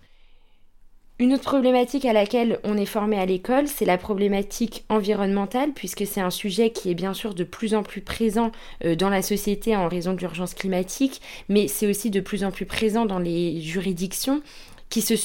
Une 1.18 1.34
autre 1.34 1.44
problématique 1.44 2.04
à 2.04 2.12
laquelle 2.12 2.60
on 2.66 2.76
est 2.76 2.86
formé 2.86 3.18
à 3.18 3.26
l'école, 3.26 3.70
c'est 3.70 3.86
la 3.86 3.98
problématique 3.98 4.84
environnementale, 4.90 5.72
puisque 5.74 6.06
c'est 6.06 6.20
un 6.20 6.30
sujet 6.30 6.72
qui 6.72 6.92
est 6.92 6.94
bien 6.94 7.14
sûr 7.14 7.34
de 7.34 7.46
plus 7.46 7.74
en 7.74 7.84
plus 7.84 8.02
présent 8.02 8.52
euh, 8.84 8.96
dans 8.96 9.08
la 9.08 9.22
société 9.22 9.78
en 9.78 9.88
raison 9.88 10.14
de 10.14 10.20
l'urgence 10.20 10.54
climatique, 10.54 11.22
mais 11.48 11.70
c'est 11.70 11.88
aussi 11.88 12.10
de 12.10 12.20
plus 12.20 12.44
en 12.44 12.52
plus 12.52 12.66
présent 12.66 13.06
dans 13.06 13.20
les 13.20 13.62
juridictions 13.62 14.42
qui 14.90 15.02
se 15.02 15.16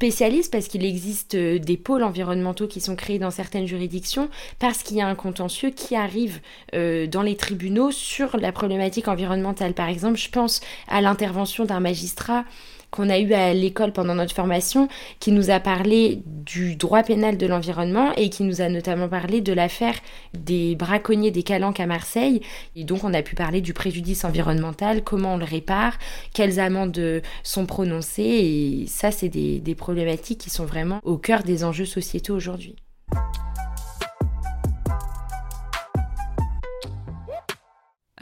spécialisent 0.00 0.48
parce 0.48 0.66
qu'il 0.66 0.82
existe 0.84 1.34
euh, 1.34 1.58
des 1.58 1.76
pôles 1.76 2.02
environnementaux 2.02 2.66
qui 2.66 2.80
sont 2.80 2.96
créés 2.96 3.18
dans 3.18 3.30
certaines 3.30 3.66
juridictions 3.66 4.30
parce 4.58 4.82
qu'il 4.82 4.96
y 4.96 5.02
a 5.02 5.06
un 5.06 5.14
contentieux 5.14 5.68
qui 5.68 5.94
arrive 5.94 6.40
euh, 6.74 7.06
dans 7.06 7.20
les 7.20 7.36
tribunaux 7.36 7.90
sur 7.90 8.38
la 8.38 8.50
problématique 8.50 9.08
environnementale. 9.08 9.74
Par 9.74 9.88
exemple, 9.88 10.16
je 10.16 10.30
pense 10.30 10.62
à 10.88 11.02
l'intervention 11.02 11.66
d'un 11.66 11.80
magistrat 11.80 12.44
qu'on 12.90 13.08
a 13.08 13.18
eu 13.18 13.32
à 13.32 13.54
l'école 13.54 13.92
pendant 13.92 14.14
notre 14.14 14.34
formation, 14.34 14.88
qui 15.18 15.32
nous 15.32 15.50
a 15.50 15.60
parlé 15.60 16.22
du 16.26 16.76
droit 16.76 17.02
pénal 17.02 17.36
de 17.36 17.46
l'environnement 17.46 18.12
et 18.16 18.30
qui 18.30 18.42
nous 18.42 18.60
a 18.60 18.68
notamment 18.68 19.08
parlé 19.08 19.40
de 19.40 19.52
l'affaire 19.52 19.94
des 20.34 20.74
braconniers 20.74 21.30
des 21.30 21.42
Calanques 21.42 21.80
à 21.80 21.86
Marseille. 21.86 22.40
Et 22.76 22.84
donc 22.84 23.04
on 23.04 23.14
a 23.14 23.22
pu 23.22 23.34
parler 23.34 23.60
du 23.60 23.72
préjudice 23.72 24.24
environnemental, 24.24 25.02
comment 25.02 25.34
on 25.34 25.38
le 25.38 25.44
répare, 25.44 25.98
quelles 26.34 26.60
amendes 26.60 27.22
sont 27.42 27.66
prononcées. 27.66 28.22
Et 28.22 28.86
ça, 28.86 29.10
c'est 29.10 29.28
des, 29.28 29.74
problématiques 29.74 30.38
qui 30.38 30.50
sont 30.50 30.66
vraiment 30.66 31.00
au 31.04 31.16
cœur 31.16 31.42
des 31.42 31.64
enjeux 31.64 31.86
sociétaux 31.86 32.34
aujourd'hui. 32.34 32.76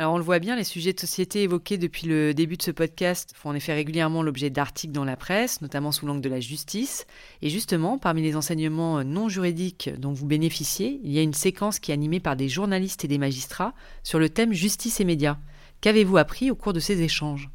Alors 0.01 0.15
on 0.15 0.19
le 0.19 0.23
voit 0.23 0.39
bien, 0.39 0.55
les 0.55 0.63
sujets 0.63 0.93
de 0.93 1.01
société 1.01 1.43
évoqués 1.43 1.77
depuis 1.77 2.07
le 2.07 2.33
début 2.33 2.57
de 2.57 2.63
ce 2.63 2.71
podcast 2.71 3.33
font 3.35 3.51
en 3.51 3.55
effet 3.57 3.75
régulièrement 3.75 4.23
l'objet 4.23 4.49
d'articles 4.49 4.93
dans 4.93 5.05
la 5.05 5.17
presse, 5.17 5.61
notamment 5.61 5.91
sous 5.91 6.07
l'angle 6.07 6.21
de 6.21 6.29
la 6.29 6.39
justice. 6.39 7.05
Et 7.43 7.51
justement, 7.51 7.99
parmi 7.99 8.23
les 8.23 8.37
enseignements 8.37 9.03
non 9.03 9.29
juridiques 9.29 9.91
dont 9.99 10.13
vous 10.13 10.27
bénéficiez, 10.27 11.01
il 11.03 11.11
y 11.11 11.19
a 11.19 11.23
une 11.23 11.35
séquence 11.35 11.81
qui 11.81 11.91
est 11.91 11.95
animée 11.95 12.21
par 12.21 12.37
des 12.37 12.49
journalistes 12.49 13.05
et 13.05 13.09
des 13.09 13.19
magistrats 13.19 13.75
sur 14.05 14.21
le 14.21 14.29
thème 14.29 14.53
justice 14.53 15.01
et 15.01 15.05
médias. 15.05 15.39
Qu'avez-vous 15.81 16.17
appris 16.17 16.53
au 16.53 16.55
cours 16.55 16.73
de 16.73 16.81
ces 16.81 17.03
échanges? 17.03 17.51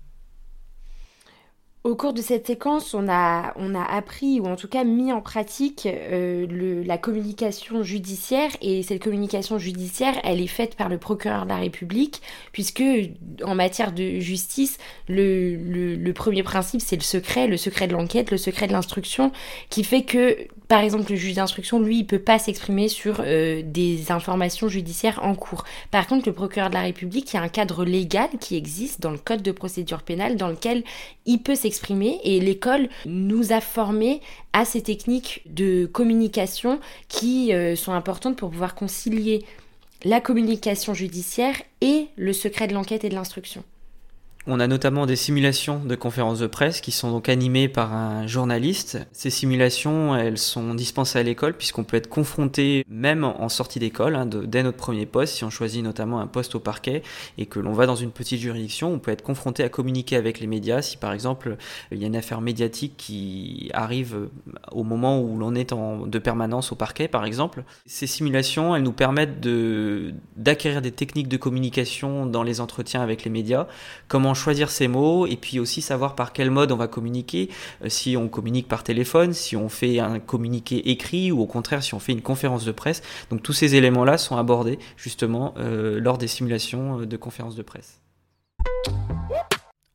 Au 1.84 1.96
cours 1.96 2.14
de 2.14 2.22
cette 2.22 2.48
séquence, 2.48 2.94
on 2.94 3.10
a, 3.10 3.54
on 3.58 3.76
a 3.76 3.84
appris 3.84 4.40
ou 4.40 4.46
en 4.46 4.56
tout 4.56 4.70
cas 4.70 4.86
mis 4.86 5.12
en 5.12 5.20
pratique 5.20 5.86
euh, 5.86 6.84
la 6.86 6.98
communication 6.98 7.84
judiciaire. 7.84 8.52
Et 8.62 8.84
cette 8.84 9.04
communication 9.04 9.58
judiciaire, 9.58 10.14
elle 10.24 10.40
est 10.40 10.48
faite 10.48 10.76
par 10.76 10.88
le 10.88 10.98
procureur 10.98 11.44
de 11.44 11.50
la 11.50 11.58
République 11.58 12.22
puisque 12.54 12.84
en 13.44 13.56
matière 13.56 13.92
de 13.92 14.20
justice, 14.20 14.78
le, 15.10 15.56
le, 15.56 15.96
le 15.96 16.14
premier 16.14 16.44
principe 16.44 16.82
c'est 16.82 16.96
le 16.96 17.02
secret, 17.02 17.48
le 17.48 17.58
secret 17.58 17.88
de 17.88 17.94
l'enquête, 17.94 18.32
le 18.32 18.38
secret 18.38 18.68
de 18.68 18.72
l'instruction 18.72 19.34
qui 19.70 19.84
fait 19.84 20.04
que 20.04 20.38
par 20.74 20.82
exemple, 20.82 21.12
le 21.12 21.18
juge 21.18 21.36
d'instruction, 21.36 21.80
lui, 21.80 22.00
il 22.00 22.08
peut 22.08 22.18
pas 22.18 22.40
s'exprimer 22.40 22.88
sur 22.88 23.18
euh, 23.20 23.62
des 23.64 24.12
informations 24.12 24.70
judiciaires 24.70 25.20
en 25.22 25.36
cours. 25.36 25.66
Par 25.92 26.08
contre, 26.08 26.28
le 26.28 26.34
procureur 26.34 26.70
de 26.70 26.74
la 26.74 26.82
République, 26.82 27.32
il 27.32 27.36
y 27.36 27.40
a 27.40 27.44
un 27.44 27.48
cadre 27.48 27.86
légal 27.86 28.30
qui 28.40 28.56
existe 28.56 29.00
dans 29.00 29.12
le 29.12 29.20
code 29.20 29.44
de 29.44 29.52
procédure 29.52 30.02
pénale 30.02 30.36
dans 30.36 30.48
lequel 30.48 30.84
il 31.28 31.44
peut 31.44 31.54
s'exprimer 31.54 32.20
et 32.24 32.40
l'école 32.40 32.90
nous 33.06 33.54
a 33.54 33.62
formés 33.62 34.20
à 34.52 34.66
ces 34.66 34.82
techniques 34.82 35.44
de 35.46 35.86
communication 35.86 36.80
qui 37.08 37.54
euh, 37.54 37.76
sont 37.76 37.94
importantes 37.94 38.36
pour 38.36 38.50
pouvoir 38.50 38.74
concilier 38.74 39.46
la 40.04 40.22
communication 40.22 40.96
judiciaire 40.96 41.62
et 41.82 42.08
le 42.16 42.34
secret 42.34 42.66
de 42.66 42.74
l'enquête 42.74 43.04
et 43.04 43.10
de 43.10 43.14
l'instruction. 43.14 43.64
On 44.46 44.60
a 44.60 44.68
notamment 44.68 45.06
des 45.06 45.16
simulations 45.16 45.80
de 45.80 45.96
conférences 45.96 46.40
de 46.40 46.48
presse 46.48 46.82
qui 46.82 46.92
sont 46.92 47.12
donc 47.12 47.30
animées 47.30 47.70
par 47.70 47.94
un 47.94 48.28
journaliste. 48.28 49.00
Ces 49.14 49.30
simulations, 49.30 50.18
elles 50.18 50.38
sont 50.38 50.74
dispensées 50.74 51.18
à 51.18 51.24
l'école 51.24 51.54
puisqu'on 51.54 51.86
peut 51.86 51.96
être 51.96 52.10
confronté 52.10 52.86
même 52.90 53.24
en 53.24 53.48
sortie 53.48 53.80
d'école, 53.80 54.16
hein, 54.16 54.26
dès 54.26 54.62
notre 54.62 54.76
premier 54.76 55.06
poste, 55.06 55.36
si 55.36 55.46
on 55.46 55.50
choisit 55.50 55.82
notamment 55.82 56.20
un 56.20 56.28
poste 56.28 56.56
au 56.56 56.60
parquet 56.60 57.04
et 57.38 57.46
que 57.46 57.62
l'on 57.62 57.72
va 57.72 57.86
dans 57.86 57.96
une 57.96 58.12
petite 58.12 58.42
juridiction, 58.42 58.92
on 58.92 59.00
peut 59.00 59.12
être 59.12 59.22
confronté 59.22 59.64
à 59.64 59.70
communiquer 59.70 60.18
avec 60.18 60.42
les 60.42 60.48
médias 60.48 60.82
si 60.82 60.98
par 60.98 61.14
exemple 61.14 61.56
il 61.94 62.00
y 62.00 62.04
a 62.04 62.08
une 62.08 62.18
affaire 62.18 62.42
médiatique 62.42 62.96
qui 62.98 63.72
arrive 63.74 64.28
au 64.74 64.84
moment 64.84 65.22
où 65.22 65.38
l'on 65.38 65.56
est 65.56 65.72
en, 65.72 66.06
de 66.06 66.20
permanence 66.20 66.74
au 66.74 66.76
parquet 66.76 67.08
par 67.08 67.24
exemple. 67.24 67.64
Ces 67.86 68.08
simulations, 68.08 68.76
elles 68.76 68.84
nous 68.84 68.92
permettent 68.92 69.40
d'acquérir 70.36 70.82
des 70.82 70.92
techniques 70.92 71.30
de 71.30 71.38
communication 71.38 72.26
dans 72.26 72.44
les 72.44 72.60
entretiens 72.60 73.02
avec 73.02 73.24
les 73.24 73.32
médias, 73.32 73.68
comment 74.10 74.33
choisir 74.34 74.70
ses 74.70 74.88
mots 74.88 75.28
et 75.28 75.36
puis 75.36 75.60
aussi 75.60 75.82
savoir 75.82 76.16
par 76.16 76.34
quel 76.34 76.52
mode 76.52 76.72
on 76.72 76.76
va 76.76 76.88
communiquer, 76.88 77.50
euh, 77.84 77.90
si 77.90 78.18
on 78.18 78.28
communique 78.28 78.68
par 78.68 78.84
téléphone, 78.84 79.34
si 79.34 79.56
on 79.56 79.70
fait 79.70 80.00
un 80.00 80.20
communiqué 80.20 80.90
écrit 80.90 81.32
ou 81.32 81.42
au 81.42 81.46
contraire 81.46 81.84
si 81.84 81.94
on 81.94 82.00
fait 82.00 82.12
une 82.14 82.22
conférence 82.22 82.66
de 82.66 82.72
presse. 82.72 83.02
Donc 83.30 83.42
tous 83.44 83.54
ces 83.54 83.76
éléments-là 83.76 84.18
sont 84.18 84.38
abordés 84.38 84.80
justement 84.98 85.54
euh, 85.58 86.00
lors 86.00 86.18
des 86.18 86.28
simulations 86.28 87.02
euh, 87.02 87.06
de 87.06 87.18
conférences 87.18 87.56
de 87.56 87.64
presse. 87.64 88.00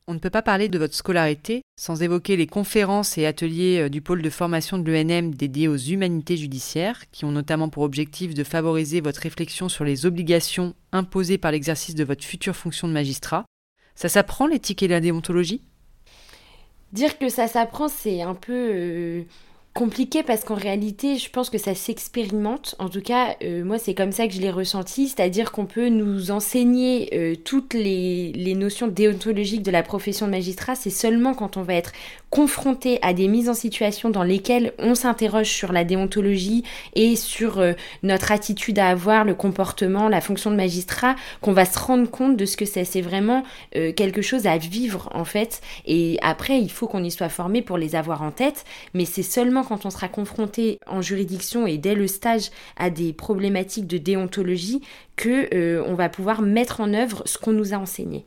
On 0.07 0.15
ne 0.15 0.19
peut 0.19 0.31
pas 0.31 0.41
parler 0.41 0.69
de 0.69 0.79
votre 0.79 0.95
scolarité 0.95 1.61
sans 1.79 2.01
évoquer 2.01 2.35
les 2.35 2.47
conférences 2.47 3.19
et 3.19 3.27
ateliers 3.27 3.91
du 3.91 4.01
pôle 4.01 4.23
de 4.23 4.29
formation 4.31 4.79
de 4.79 4.91
l'ENM 4.91 5.35
dédiés 5.35 5.67
aux 5.67 5.77
humanités 5.77 6.35
judiciaires, 6.35 7.03
qui 7.11 7.25
ont 7.25 7.31
notamment 7.31 7.69
pour 7.69 7.83
objectif 7.83 8.33
de 8.33 8.43
favoriser 8.43 9.01
votre 9.01 9.21
réflexion 9.21 9.69
sur 9.69 9.83
les 9.83 10.07
obligations 10.07 10.73
imposées 10.91 11.37
par 11.37 11.51
l'exercice 11.51 11.93
de 11.93 12.03
votre 12.03 12.23
future 12.23 12.55
fonction 12.55 12.87
de 12.87 12.93
magistrat, 12.93 13.45
ça 13.99 14.07
s'apprend 14.07 14.47
l'éthique 14.47 14.81
et 14.81 14.87
la 14.87 15.01
déontologie? 15.01 15.61
Dire 16.93 17.19
que 17.19 17.27
ça 17.27 17.49
s'apprend, 17.49 17.89
c'est 17.89 18.21
un 18.21 18.33
peu 18.33 18.53
euh, 18.53 19.23
compliqué 19.79 20.23
parce 20.23 20.43
qu'en 20.43 20.55
réalité, 20.55 21.17
je 21.17 21.29
pense 21.29 21.49
que 21.49 21.57
ça 21.57 21.73
s'expérimente. 21.73 22.75
En 22.79 22.89
tout 22.89 22.99
cas, 22.99 23.37
euh, 23.45 23.63
moi, 23.63 23.77
c'est 23.79 23.93
comme 23.93 24.11
ça 24.11 24.27
que 24.27 24.33
je 24.33 24.41
l'ai 24.41 24.51
ressenti, 24.51 25.07
c'est-à-dire 25.07 25.53
qu'on 25.53 25.65
peut 25.65 25.87
nous 25.87 26.31
enseigner 26.31 27.09
euh, 27.13 27.35
toutes 27.45 27.73
les, 27.73 28.33
les, 28.33 28.55
notions 28.55 28.89
déontologiques 28.89 29.63
de 29.63 29.71
la 29.71 29.81
profession 29.81 30.25
de 30.25 30.31
magistrat. 30.31 30.75
C'est 30.75 30.89
seulement 30.89 31.33
quand 31.33 31.55
on 31.55 31.61
va 31.61 31.75
être 31.75 31.93
confronté 32.29 32.99
à 33.01 33.13
des 33.13 33.29
mises 33.29 33.47
en 33.47 33.53
situation 33.53 34.09
dans 34.09 34.23
lesquelles 34.23 34.73
on 34.79 34.95
s'interroge 34.95 35.47
sur 35.47 35.71
la 35.71 35.85
déontologie 35.85 36.65
et 36.95 37.15
sur 37.15 37.59
euh, 37.59 37.71
notre 38.03 38.33
attitude 38.33 38.79
à 38.79 38.89
avoir, 38.89 39.23
le 39.23 39.33
comportement, 39.33 40.09
la 40.09 40.19
fonction 40.19 40.51
de 40.51 40.57
magistrat, 40.57 41.15
qu'on 41.39 41.53
va 41.53 41.63
se 41.63 41.79
rendre 41.79 42.11
compte 42.11 42.35
de 42.35 42.43
ce 42.43 42.57
que 42.57 42.65
c'est. 42.65 42.83
C'est 42.83 42.99
vraiment 42.99 43.43
quelque 43.71 44.21
chose 44.21 44.45
à 44.45 44.57
vivre 44.57 45.09
en 45.13 45.23
fait. 45.23 45.61
Et 45.85 46.17
après, 46.21 46.59
il 46.59 46.69
faut 46.69 46.87
qu'on 46.87 47.03
y 47.03 47.11
soit 47.11 47.29
formé 47.29 47.61
pour 47.61 47.77
les 47.77 47.95
avoir 47.95 48.23
en 48.23 48.31
tête, 48.31 48.65
mais 48.93 49.05
c'est 49.05 49.23
seulement 49.23 49.63
quand 49.69 49.85
on 49.85 49.91
sera 49.91 50.07
confronté 50.07 50.79
en 50.87 51.01
juridiction 51.01 51.67
et 51.67 51.77
dès 51.77 51.93
le 51.93 52.07
stage 52.07 52.49
à 52.75 52.89
des 52.89 53.13
problématiques 53.13 53.85
de 53.85 53.99
déontologie 53.99 54.81
que 55.15 55.53
euh, 55.53 55.83
on 55.85 55.93
va 55.93 56.09
pouvoir 56.09 56.41
mettre 56.41 56.81
en 56.81 56.93
œuvre 56.93 57.21
ce 57.25 57.37
qu'on 57.37 57.53
nous 57.53 57.73
a 57.73 57.77
enseigné. 57.77 58.25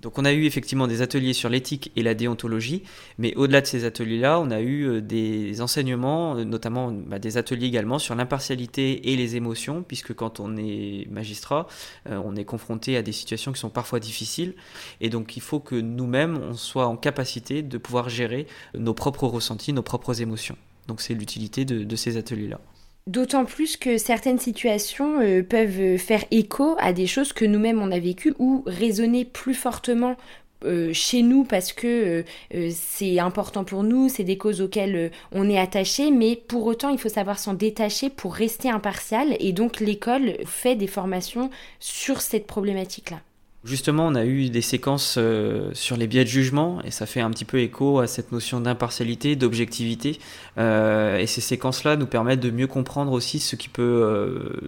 Donc 0.00 0.16
on 0.16 0.24
a 0.24 0.32
eu 0.32 0.46
effectivement 0.46 0.86
des 0.86 1.02
ateliers 1.02 1.34
sur 1.34 1.50
l'éthique 1.50 1.92
et 1.94 2.02
la 2.02 2.14
déontologie, 2.14 2.84
mais 3.18 3.34
au-delà 3.36 3.60
de 3.60 3.66
ces 3.66 3.84
ateliers-là, 3.84 4.40
on 4.40 4.50
a 4.50 4.62
eu 4.62 4.88
euh, 4.88 5.00
des 5.02 5.60
enseignements, 5.60 6.36
euh, 6.36 6.44
notamment 6.44 6.90
bah, 6.90 7.18
des 7.18 7.36
ateliers 7.36 7.66
également 7.66 7.98
sur 7.98 8.14
l'impartialité 8.14 9.12
et 9.12 9.16
les 9.16 9.36
émotions, 9.36 9.82
puisque 9.86 10.14
quand 10.14 10.40
on 10.40 10.56
est 10.56 11.06
magistrat, 11.10 11.66
on 12.08 12.34
est 12.34 12.46
confronté 12.46 12.96
à 12.96 13.02
des 13.02 13.12
situations 13.12 13.52
qui 13.52 13.60
sont 13.60 13.68
parfois 13.68 14.00
difficiles, 14.00 14.54
et 15.02 15.10
donc 15.10 15.36
il 15.36 15.42
faut 15.42 15.60
que 15.60 15.74
nous-mêmes, 15.74 16.40
on 16.42 16.54
soit 16.54 16.86
en 16.86 16.96
capacité 16.96 17.60
de 17.60 17.76
pouvoir 17.76 18.08
gérer 18.08 18.46
nos 18.72 18.94
propres 18.94 19.26
ressentis, 19.26 19.74
nos 19.74 19.82
propres 19.82 20.22
émotions. 20.22 20.56
Donc 20.90 21.00
c'est 21.00 21.14
l'utilité 21.14 21.64
de 21.64 21.96
ces 21.96 22.16
ateliers-là. 22.16 22.58
D'autant 23.06 23.44
plus 23.44 23.76
que 23.76 23.96
certaines 23.96 24.38
situations 24.38 25.20
euh, 25.20 25.42
peuvent 25.42 25.96
faire 25.96 26.24
écho 26.30 26.76
à 26.78 26.92
des 26.92 27.06
choses 27.06 27.32
que 27.32 27.44
nous-mêmes 27.44 27.80
on 27.80 27.90
a 27.90 27.98
vécues 27.98 28.34
ou 28.38 28.62
résonner 28.66 29.24
plus 29.24 29.54
fortement 29.54 30.16
euh, 30.64 30.92
chez 30.92 31.22
nous 31.22 31.44
parce 31.44 31.72
que 31.72 32.24
euh, 32.54 32.70
c'est 32.72 33.18
important 33.18 33.64
pour 33.64 33.84
nous, 33.84 34.10
c'est 34.10 34.24
des 34.24 34.36
causes 34.36 34.60
auxquelles 34.60 35.10
on 35.32 35.48
est 35.48 35.58
attaché, 35.58 36.10
mais 36.10 36.36
pour 36.36 36.66
autant 36.66 36.90
il 36.90 36.98
faut 36.98 37.08
savoir 37.08 37.38
s'en 37.38 37.54
détacher 37.54 38.10
pour 38.10 38.34
rester 38.34 38.68
impartial 38.68 39.34
et 39.40 39.52
donc 39.52 39.80
l'école 39.80 40.34
fait 40.44 40.76
des 40.76 40.86
formations 40.86 41.50
sur 41.78 42.20
cette 42.20 42.46
problématique-là. 42.46 43.20
Justement, 43.62 44.06
on 44.06 44.14
a 44.14 44.24
eu 44.24 44.48
des 44.48 44.62
séquences 44.62 45.16
euh, 45.18 45.68
sur 45.74 45.98
les 45.98 46.06
biais 46.06 46.24
de 46.24 46.30
jugement 46.30 46.80
et 46.82 46.90
ça 46.90 47.04
fait 47.04 47.20
un 47.20 47.28
petit 47.30 47.44
peu 47.44 47.58
écho 47.58 47.98
à 47.98 48.06
cette 48.06 48.32
notion 48.32 48.58
d'impartialité, 48.58 49.36
d'objectivité. 49.36 50.18
Euh, 50.56 51.18
et 51.18 51.26
ces 51.26 51.42
séquences-là 51.42 51.96
nous 51.96 52.06
permettent 52.06 52.40
de 52.40 52.50
mieux 52.50 52.66
comprendre 52.66 53.12
aussi 53.12 53.38
ce 53.38 53.56
qui 53.56 53.68
peut, 53.68 53.82
euh, 53.82 54.60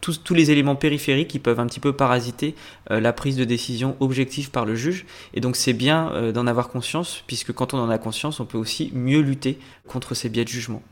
tous, 0.00 0.24
tous, 0.24 0.34
les 0.34 0.50
éléments 0.50 0.74
périphériques 0.74 1.28
qui 1.28 1.38
peuvent 1.38 1.60
un 1.60 1.66
petit 1.66 1.78
peu 1.78 1.92
parasiter 1.92 2.56
la 2.90 3.12
prise 3.12 3.36
de 3.36 3.44
décision 3.44 3.96
objective 4.00 4.50
par 4.50 4.64
le 4.64 4.74
juge. 4.74 5.06
Et 5.34 5.40
donc 5.40 5.54
c'est 5.54 5.72
bien 5.72 6.32
d'en 6.32 6.48
avoir 6.48 6.68
conscience, 6.68 7.22
puisque 7.28 7.52
quand 7.52 7.74
on 7.74 7.78
en 7.78 7.90
a 7.90 7.98
conscience, 7.98 8.40
on 8.40 8.44
peut 8.44 8.58
aussi 8.58 8.90
mieux 8.92 9.20
lutter 9.20 9.58
contre 9.86 10.14
ces 10.14 10.28
biais 10.28 10.44
de 10.44 10.48
jugement. 10.48 10.82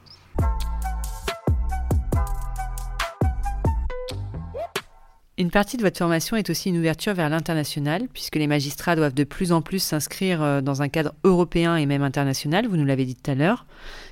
Une 5.41 5.51
partie 5.51 5.79
de 5.79 5.83
votre 5.83 5.97
formation 5.97 6.37
est 6.37 6.51
aussi 6.51 6.69
une 6.69 6.77
ouverture 6.77 7.15
vers 7.15 7.31
l'international, 7.31 8.09
puisque 8.13 8.37
les 8.37 8.47
magistrats 8.47 8.95
doivent 8.95 9.15
de 9.15 9.25
plus 9.25 9.53
en 9.53 9.63
plus 9.63 9.79
s'inscrire 9.79 10.43
euh, 10.43 10.61
dans 10.61 10.83
un 10.83 10.91
cadre 10.91 11.15
européen 11.25 11.77
et 11.77 11.87
même 11.87 12.03
international, 12.03 12.67
vous 12.67 12.77
nous 12.77 12.85
l'avez 12.85 13.07
dit 13.07 13.15
tout 13.15 13.31
à 13.31 13.35
l'heure. 13.35 13.65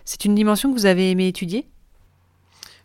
C'est 0.06 0.24
une 0.24 0.34
dimension 0.34 0.72
que 0.72 0.78
vous 0.78 0.86
avez 0.86 1.10
aimé 1.10 1.28
étudier? 1.28 1.66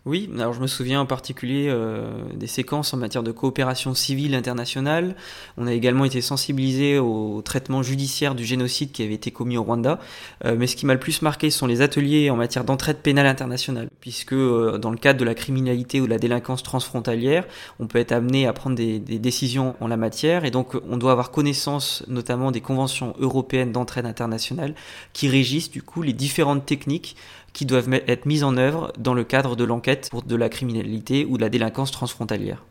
Oui, 0.05 0.29
alors 0.37 0.51
je 0.51 0.59
me 0.59 0.67
souviens 0.67 0.99
en 0.99 1.05
particulier 1.05 1.67
euh, 1.69 2.11
des 2.35 2.47
séquences 2.47 2.93
en 2.93 2.97
matière 2.97 3.23
de 3.23 3.31
coopération 3.31 3.93
civile 3.93 4.35
internationale. 4.35 5.15
On 5.57 5.65
a 5.65 5.71
également 5.71 6.03
été 6.03 6.19
sensibilisé 6.19 6.99
au 6.99 7.41
traitement 7.41 7.81
judiciaire 7.83 8.35
du 8.35 8.43
génocide 8.43 8.91
qui 8.91 9.01
avait 9.01 9.13
été 9.13 9.31
commis 9.31 9.55
au 9.55 9.63
Rwanda. 9.63 9.99
Euh, 10.43 10.57
mais 10.59 10.67
ce 10.67 10.75
qui 10.75 10.85
m'a 10.85 10.93
le 10.93 10.99
plus 10.99 11.21
marqué 11.21 11.49
sont 11.49 11.67
les 11.67 11.79
ateliers 11.79 12.29
en 12.29 12.35
matière 12.35 12.65
d'entraide 12.65 12.97
pénale 12.97 13.27
internationale, 13.27 13.87
puisque 14.01 14.33
euh, 14.33 14.77
dans 14.77 14.91
le 14.91 14.97
cadre 14.97 15.21
de 15.21 15.23
la 15.23 15.35
criminalité 15.35 16.01
ou 16.01 16.05
de 16.05 16.09
la 16.09 16.19
délinquance 16.19 16.63
transfrontalière, 16.63 17.45
on 17.79 17.87
peut 17.87 17.99
être 17.99 18.11
amené 18.11 18.45
à 18.45 18.51
prendre 18.51 18.75
des, 18.75 18.99
des, 18.99 19.19
décisions 19.19 19.73
en 19.79 19.87
la 19.87 19.95
matière, 19.95 20.43
et 20.43 20.51
donc 20.51 20.75
on 20.89 20.97
doit 20.97 21.13
avoir 21.13 21.31
connaissance 21.31 22.03
notamment 22.09 22.51
des 22.51 22.59
conventions 22.59 23.15
européennes 23.19 23.71
d'entraide 23.71 24.05
internationale 24.05 24.75
qui 25.13 25.29
régissent 25.29 25.71
du 25.71 25.81
coup 25.81 26.01
les 26.01 26.11
différentes 26.11 26.65
techniques 26.65 27.15
qui 27.53 27.65
doivent 27.65 27.93
être 28.07 28.25
mises 28.25 28.43
en 28.43 28.57
œuvre 28.57 28.91
dans 28.97 29.13
le 29.13 29.23
cadre 29.23 29.55
de 29.55 29.63
l'enquête 29.63 30.09
pour 30.09 30.23
de 30.23 30.35
la 30.35 30.49
criminalité 30.49 31.25
ou 31.25 31.37
de 31.37 31.41
la 31.41 31.49
délinquance 31.49 31.91
transfrontalière. 31.91 32.63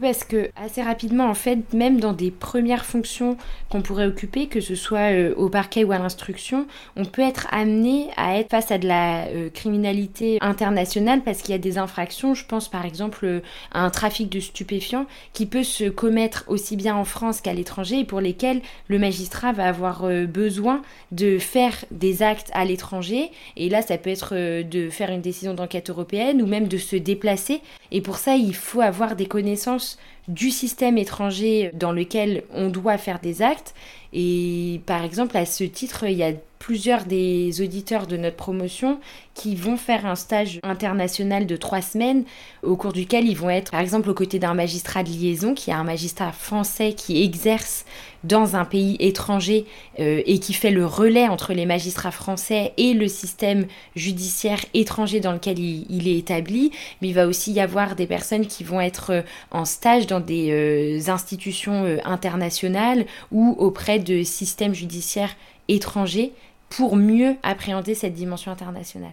Parce 0.00 0.24
que 0.24 0.50
assez 0.56 0.82
rapidement, 0.82 1.26
en 1.26 1.34
fait, 1.34 1.72
même 1.74 2.00
dans 2.00 2.12
des 2.12 2.30
premières 2.30 2.84
fonctions 2.84 3.36
qu'on 3.68 3.82
pourrait 3.82 4.06
occuper, 4.06 4.46
que 4.46 4.60
ce 4.60 4.74
soit 4.74 5.12
euh, 5.12 5.34
au 5.36 5.48
parquet 5.50 5.84
ou 5.84 5.92
à 5.92 5.98
l'instruction, 5.98 6.66
on 6.96 7.04
peut 7.04 7.22
être 7.22 7.46
amené 7.50 8.08
à 8.16 8.38
être 8.38 8.50
face 8.50 8.70
à 8.70 8.78
de 8.78 8.88
la 8.88 9.26
euh, 9.26 9.50
criminalité 9.50 10.38
internationale 10.40 11.22
parce 11.22 11.42
qu'il 11.42 11.52
y 11.52 11.54
a 11.54 11.58
des 11.58 11.78
infractions. 11.78 12.34
Je 12.34 12.46
pense 12.46 12.68
par 12.68 12.86
exemple 12.86 13.24
euh, 13.24 13.40
à 13.72 13.84
un 13.84 13.90
trafic 13.90 14.30
de 14.30 14.40
stupéfiants 14.40 15.06
qui 15.34 15.46
peut 15.46 15.64
se 15.64 15.84
commettre 15.84 16.44
aussi 16.46 16.76
bien 16.76 16.96
en 16.96 17.04
France 17.04 17.40
qu'à 17.40 17.52
l'étranger 17.52 18.00
et 18.00 18.04
pour 18.04 18.20
lesquels 18.20 18.62
le 18.88 18.98
magistrat 18.98 19.52
va 19.52 19.68
avoir 19.68 20.06
besoin 20.26 20.82
de 21.10 21.38
faire 21.38 21.74
des 21.90 22.22
actes 22.22 22.50
à 22.54 22.64
l'étranger. 22.64 23.30
Et 23.56 23.68
là, 23.68 23.82
ça 23.82 23.98
peut 23.98 24.10
être 24.10 24.34
de 24.62 24.90
faire 24.90 25.10
une 25.10 25.20
décision 25.20 25.54
d'enquête 25.54 25.90
européenne 25.90 26.40
ou 26.42 26.46
même 26.46 26.68
de 26.68 26.78
se 26.78 26.96
déplacer. 26.96 27.60
Et 27.90 28.00
pour 28.00 28.16
ça, 28.16 28.36
il 28.36 28.54
faut 28.54 28.80
avoir 28.80 29.16
des 29.16 29.26
connaissances 29.26 29.81
du 30.28 30.50
système 30.50 30.98
étranger 30.98 31.70
dans 31.74 31.92
lequel 31.92 32.44
on 32.54 32.68
doit 32.68 32.98
faire 32.98 33.18
des 33.18 33.42
actes. 33.42 33.74
Et 34.12 34.80
par 34.86 35.04
exemple, 35.04 35.36
à 35.36 35.46
ce 35.46 35.64
titre, 35.64 36.04
il 36.04 36.16
y 36.16 36.22
a 36.22 36.32
plusieurs 36.62 37.06
des 37.06 37.60
auditeurs 37.60 38.06
de 38.06 38.16
notre 38.16 38.36
promotion 38.36 39.00
qui 39.34 39.56
vont 39.56 39.76
faire 39.76 40.06
un 40.06 40.14
stage 40.14 40.60
international 40.62 41.44
de 41.44 41.56
trois 41.56 41.82
semaines 41.82 42.22
au 42.62 42.76
cours 42.76 42.92
duquel 42.92 43.26
ils 43.26 43.36
vont 43.36 43.50
être 43.50 43.72
par 43.72 43.80
exemple 43.80 44.08
aux 44.08 44.14
côtés 44.14 44.38
d'un 44.38 44.54
magistrat 44.54 45.02
de 45.02 45.08
liaison 45.08 45.54
qui 45.54 45.70
est 45.70 45.74
un 45.74 45.82
magistrat 45.82 46.30
français 46.30 46.92
qui 46.92 47.20
exerce 47.20 47.84
dans 48.22 48.54
un 48.54 48.64
pays 48.64 48.96
étranger 49.00 49.66
euh, 49.98 50.22
et 50.24 50.38
qui 50.38 50.52
fait 50.52 50.70
le 50.70 50.86
relais 50.86 51.26
entre 51.26 51.52
les 51.52 51.66
magistrats 51.66 52.12
français 52.12 52.74
et 52.76 52.94
le 52.94 53.08
système 53.08 53.66
judiciaire 53.96 54.60
étranger 54.72 55.18
dans 55.18 55.32
lequel 55.32 55.58
il, 55.58 56.06
est 56.06 56.18
établi. 56.18 56.70
Mais 57.00 57.08
il 57.08 57.14
va 57.14 57.26
aussi 57.26 57.50
y 57.50 57.58
avoir 57.58 57.96
des 57.96 58.06
personnes 58.06 58.46
qui 58.46 58.62
vont 58.62 58.80
être 58.80 59.10
euh, 59.10 59.22
en 59.50 59.64
stage 59.64 60.06
dans 60.06 60.20
des 60.20 60.52
euh, 60.52 61.10
institutions 61.10 61.98
internationales 62.04 63.06
ou 63.32 63.56
auprès 63.58 63.98
de 63.98 64.22
systèmes 64.22 64.74
judiciaires 64.74 65.34
étrangers 65.68 66.32
pour 66.76 66.96
mieux 66.96 67.36
appréhender 67.42 67.94
cette 67.94 68.14
dimension 68.14 68.50
internationale. 68.50 69.12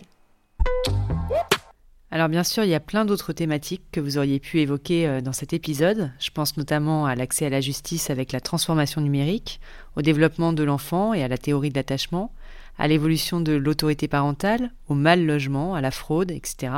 Alors 2.12 2.30
bien 2.30 2.44
sûr, 2.44 2.64
il 2.64 2.70
y 2.70 2.76
a 2.76 2.80
plein 2.80 3.06
d'autres 3.06 3.34
thématiques 3.34 3.84
que 3.92 4.00
vous 4.00 4.18
auriez 4.18 4.40
pu 4.40 4.62
évoquer 4.62 5.08
euh, 5.08 5.22
dans 5.22 5.34
cet 5.34 5.54
épisode. 5.54 6.12
Je 6.20 6.32
pense 6.32 6.58
notamment 6.58 7.06
à 7.06 7.16
l'accès 7.16 7.46
à 7.46 7.50
la 7.50 7.62
justice 7.62 8.10
avec 8.10 8.32
la 8.32 8.40
transformation 8.40 9.02
numérique, 9.02 9.60
au 9.96 10.02
développement 10.02 10.54
de 10.54 10.64
l'enfant 10.64 11.14
et 11.14 11.22
à 11.22 11.28
la 11.28 11.38
théorie 11.38 11.70
de 11.70 11.76
l'attachement, 11.76 12.34
à 12.78 12.88
l'évolution 12.88 13.42
de 13.42 13.52
l'autorité 13.52 14.08
parentale, 14.08 14.72
au 14.88 14.96
mal 14.96 15.26
logement, 15.26 15.76
à 15.76 15.82
la 15.82 15.92
fraude, 15.92 16.32
etc. 16.32 16.72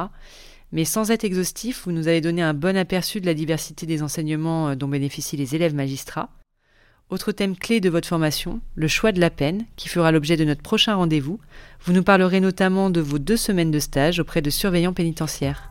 Mais 0.71 0.83
sans 0.83 1.11
être 1.11 1.23
exhaustif, 1.23 1.83
vous 1.85 1.91
nous 1.91 2.07
avez 2.07 2.21
donné 2.21 2.41
un 2.41 2.55
bon 2.55 2.75
aperçu 2.75 3.21
de 3.21 3.27
la 3.27 3.33
diversité 3.35 3.85
des 3.85 4.01
enseignements 4.01 4.69
euh, 4.69 4.75
dont 4.75 4.87
bénéficient 4.87 5.37
les 5.37 5.55
élèves 5.55 5.75
magistrats. 5.75 6.29
Autre 7.11 7.33
thème 7.33 7.57
clé 7.57 7.81
de 7.81 7.89
votre 7.89 8.07
formation, 8.07 8.61
le 8.75 8.87
choix 8.87 9.11
de 9.11 9.19
la 9.19 9.29
peine, 9.29 9.65
qui 9.75 9.89
fera 9.89 10.13
l'objet 10.13 10.37
de 10.37 10.45
notre 10.45 10.61
prochain 10.61 10.95
rendez-vous. 10.95 11.41
Vous 11.83 11.91
nous 11.91 12.03
parlerez 12.03 12.39
notamment 12.39 12.89
de 12.89 13.01
vos 13.01 13.19
deux 13.19 13.35
semaines 13.35 13.69
de 13.69 13.79
stage 13.79 14.21
auprès 14.21 14.41
de 14.41 14.49
surveillants 14.49 14.93
pénitentiaires. 14.93 15.69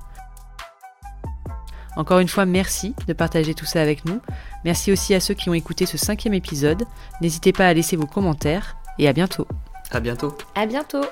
Encore 1.96 2.18
une 2.18 2.28
fois, 2.28 2.44
merci 2.44 2.94
de 3.08 3.14
partager 3.14 3.54
tout 3.54 3.64
ça 3.64 3.80
avec 3.80 4.04
nous. 4.04 4.20
Merci 4.66 4.92
aussi 4.92 5.14
à 5.14 5.20
ceux 5.20 5.32
qui 5.32 5.48
ont 5.48 5.54
écouté 5.54 5.86
ce 5.86 5.96
cinquième 5.96 6.34
épisode. 6.34 6.84
N'hésitez 7.22 7.54
pas 7.54 7.68
à 7.68 7.72
laisser 7.72 7.96
vos 7.96 8.06
commentaires 8.06 8.76
et 8.98 9.08
à 9.08 9.14
bientôt. 9.14 9.48
À 9.92 10.00
bientôt. 10.00 10.36
À 10.54 10.66
bientôt. 10.66 11.06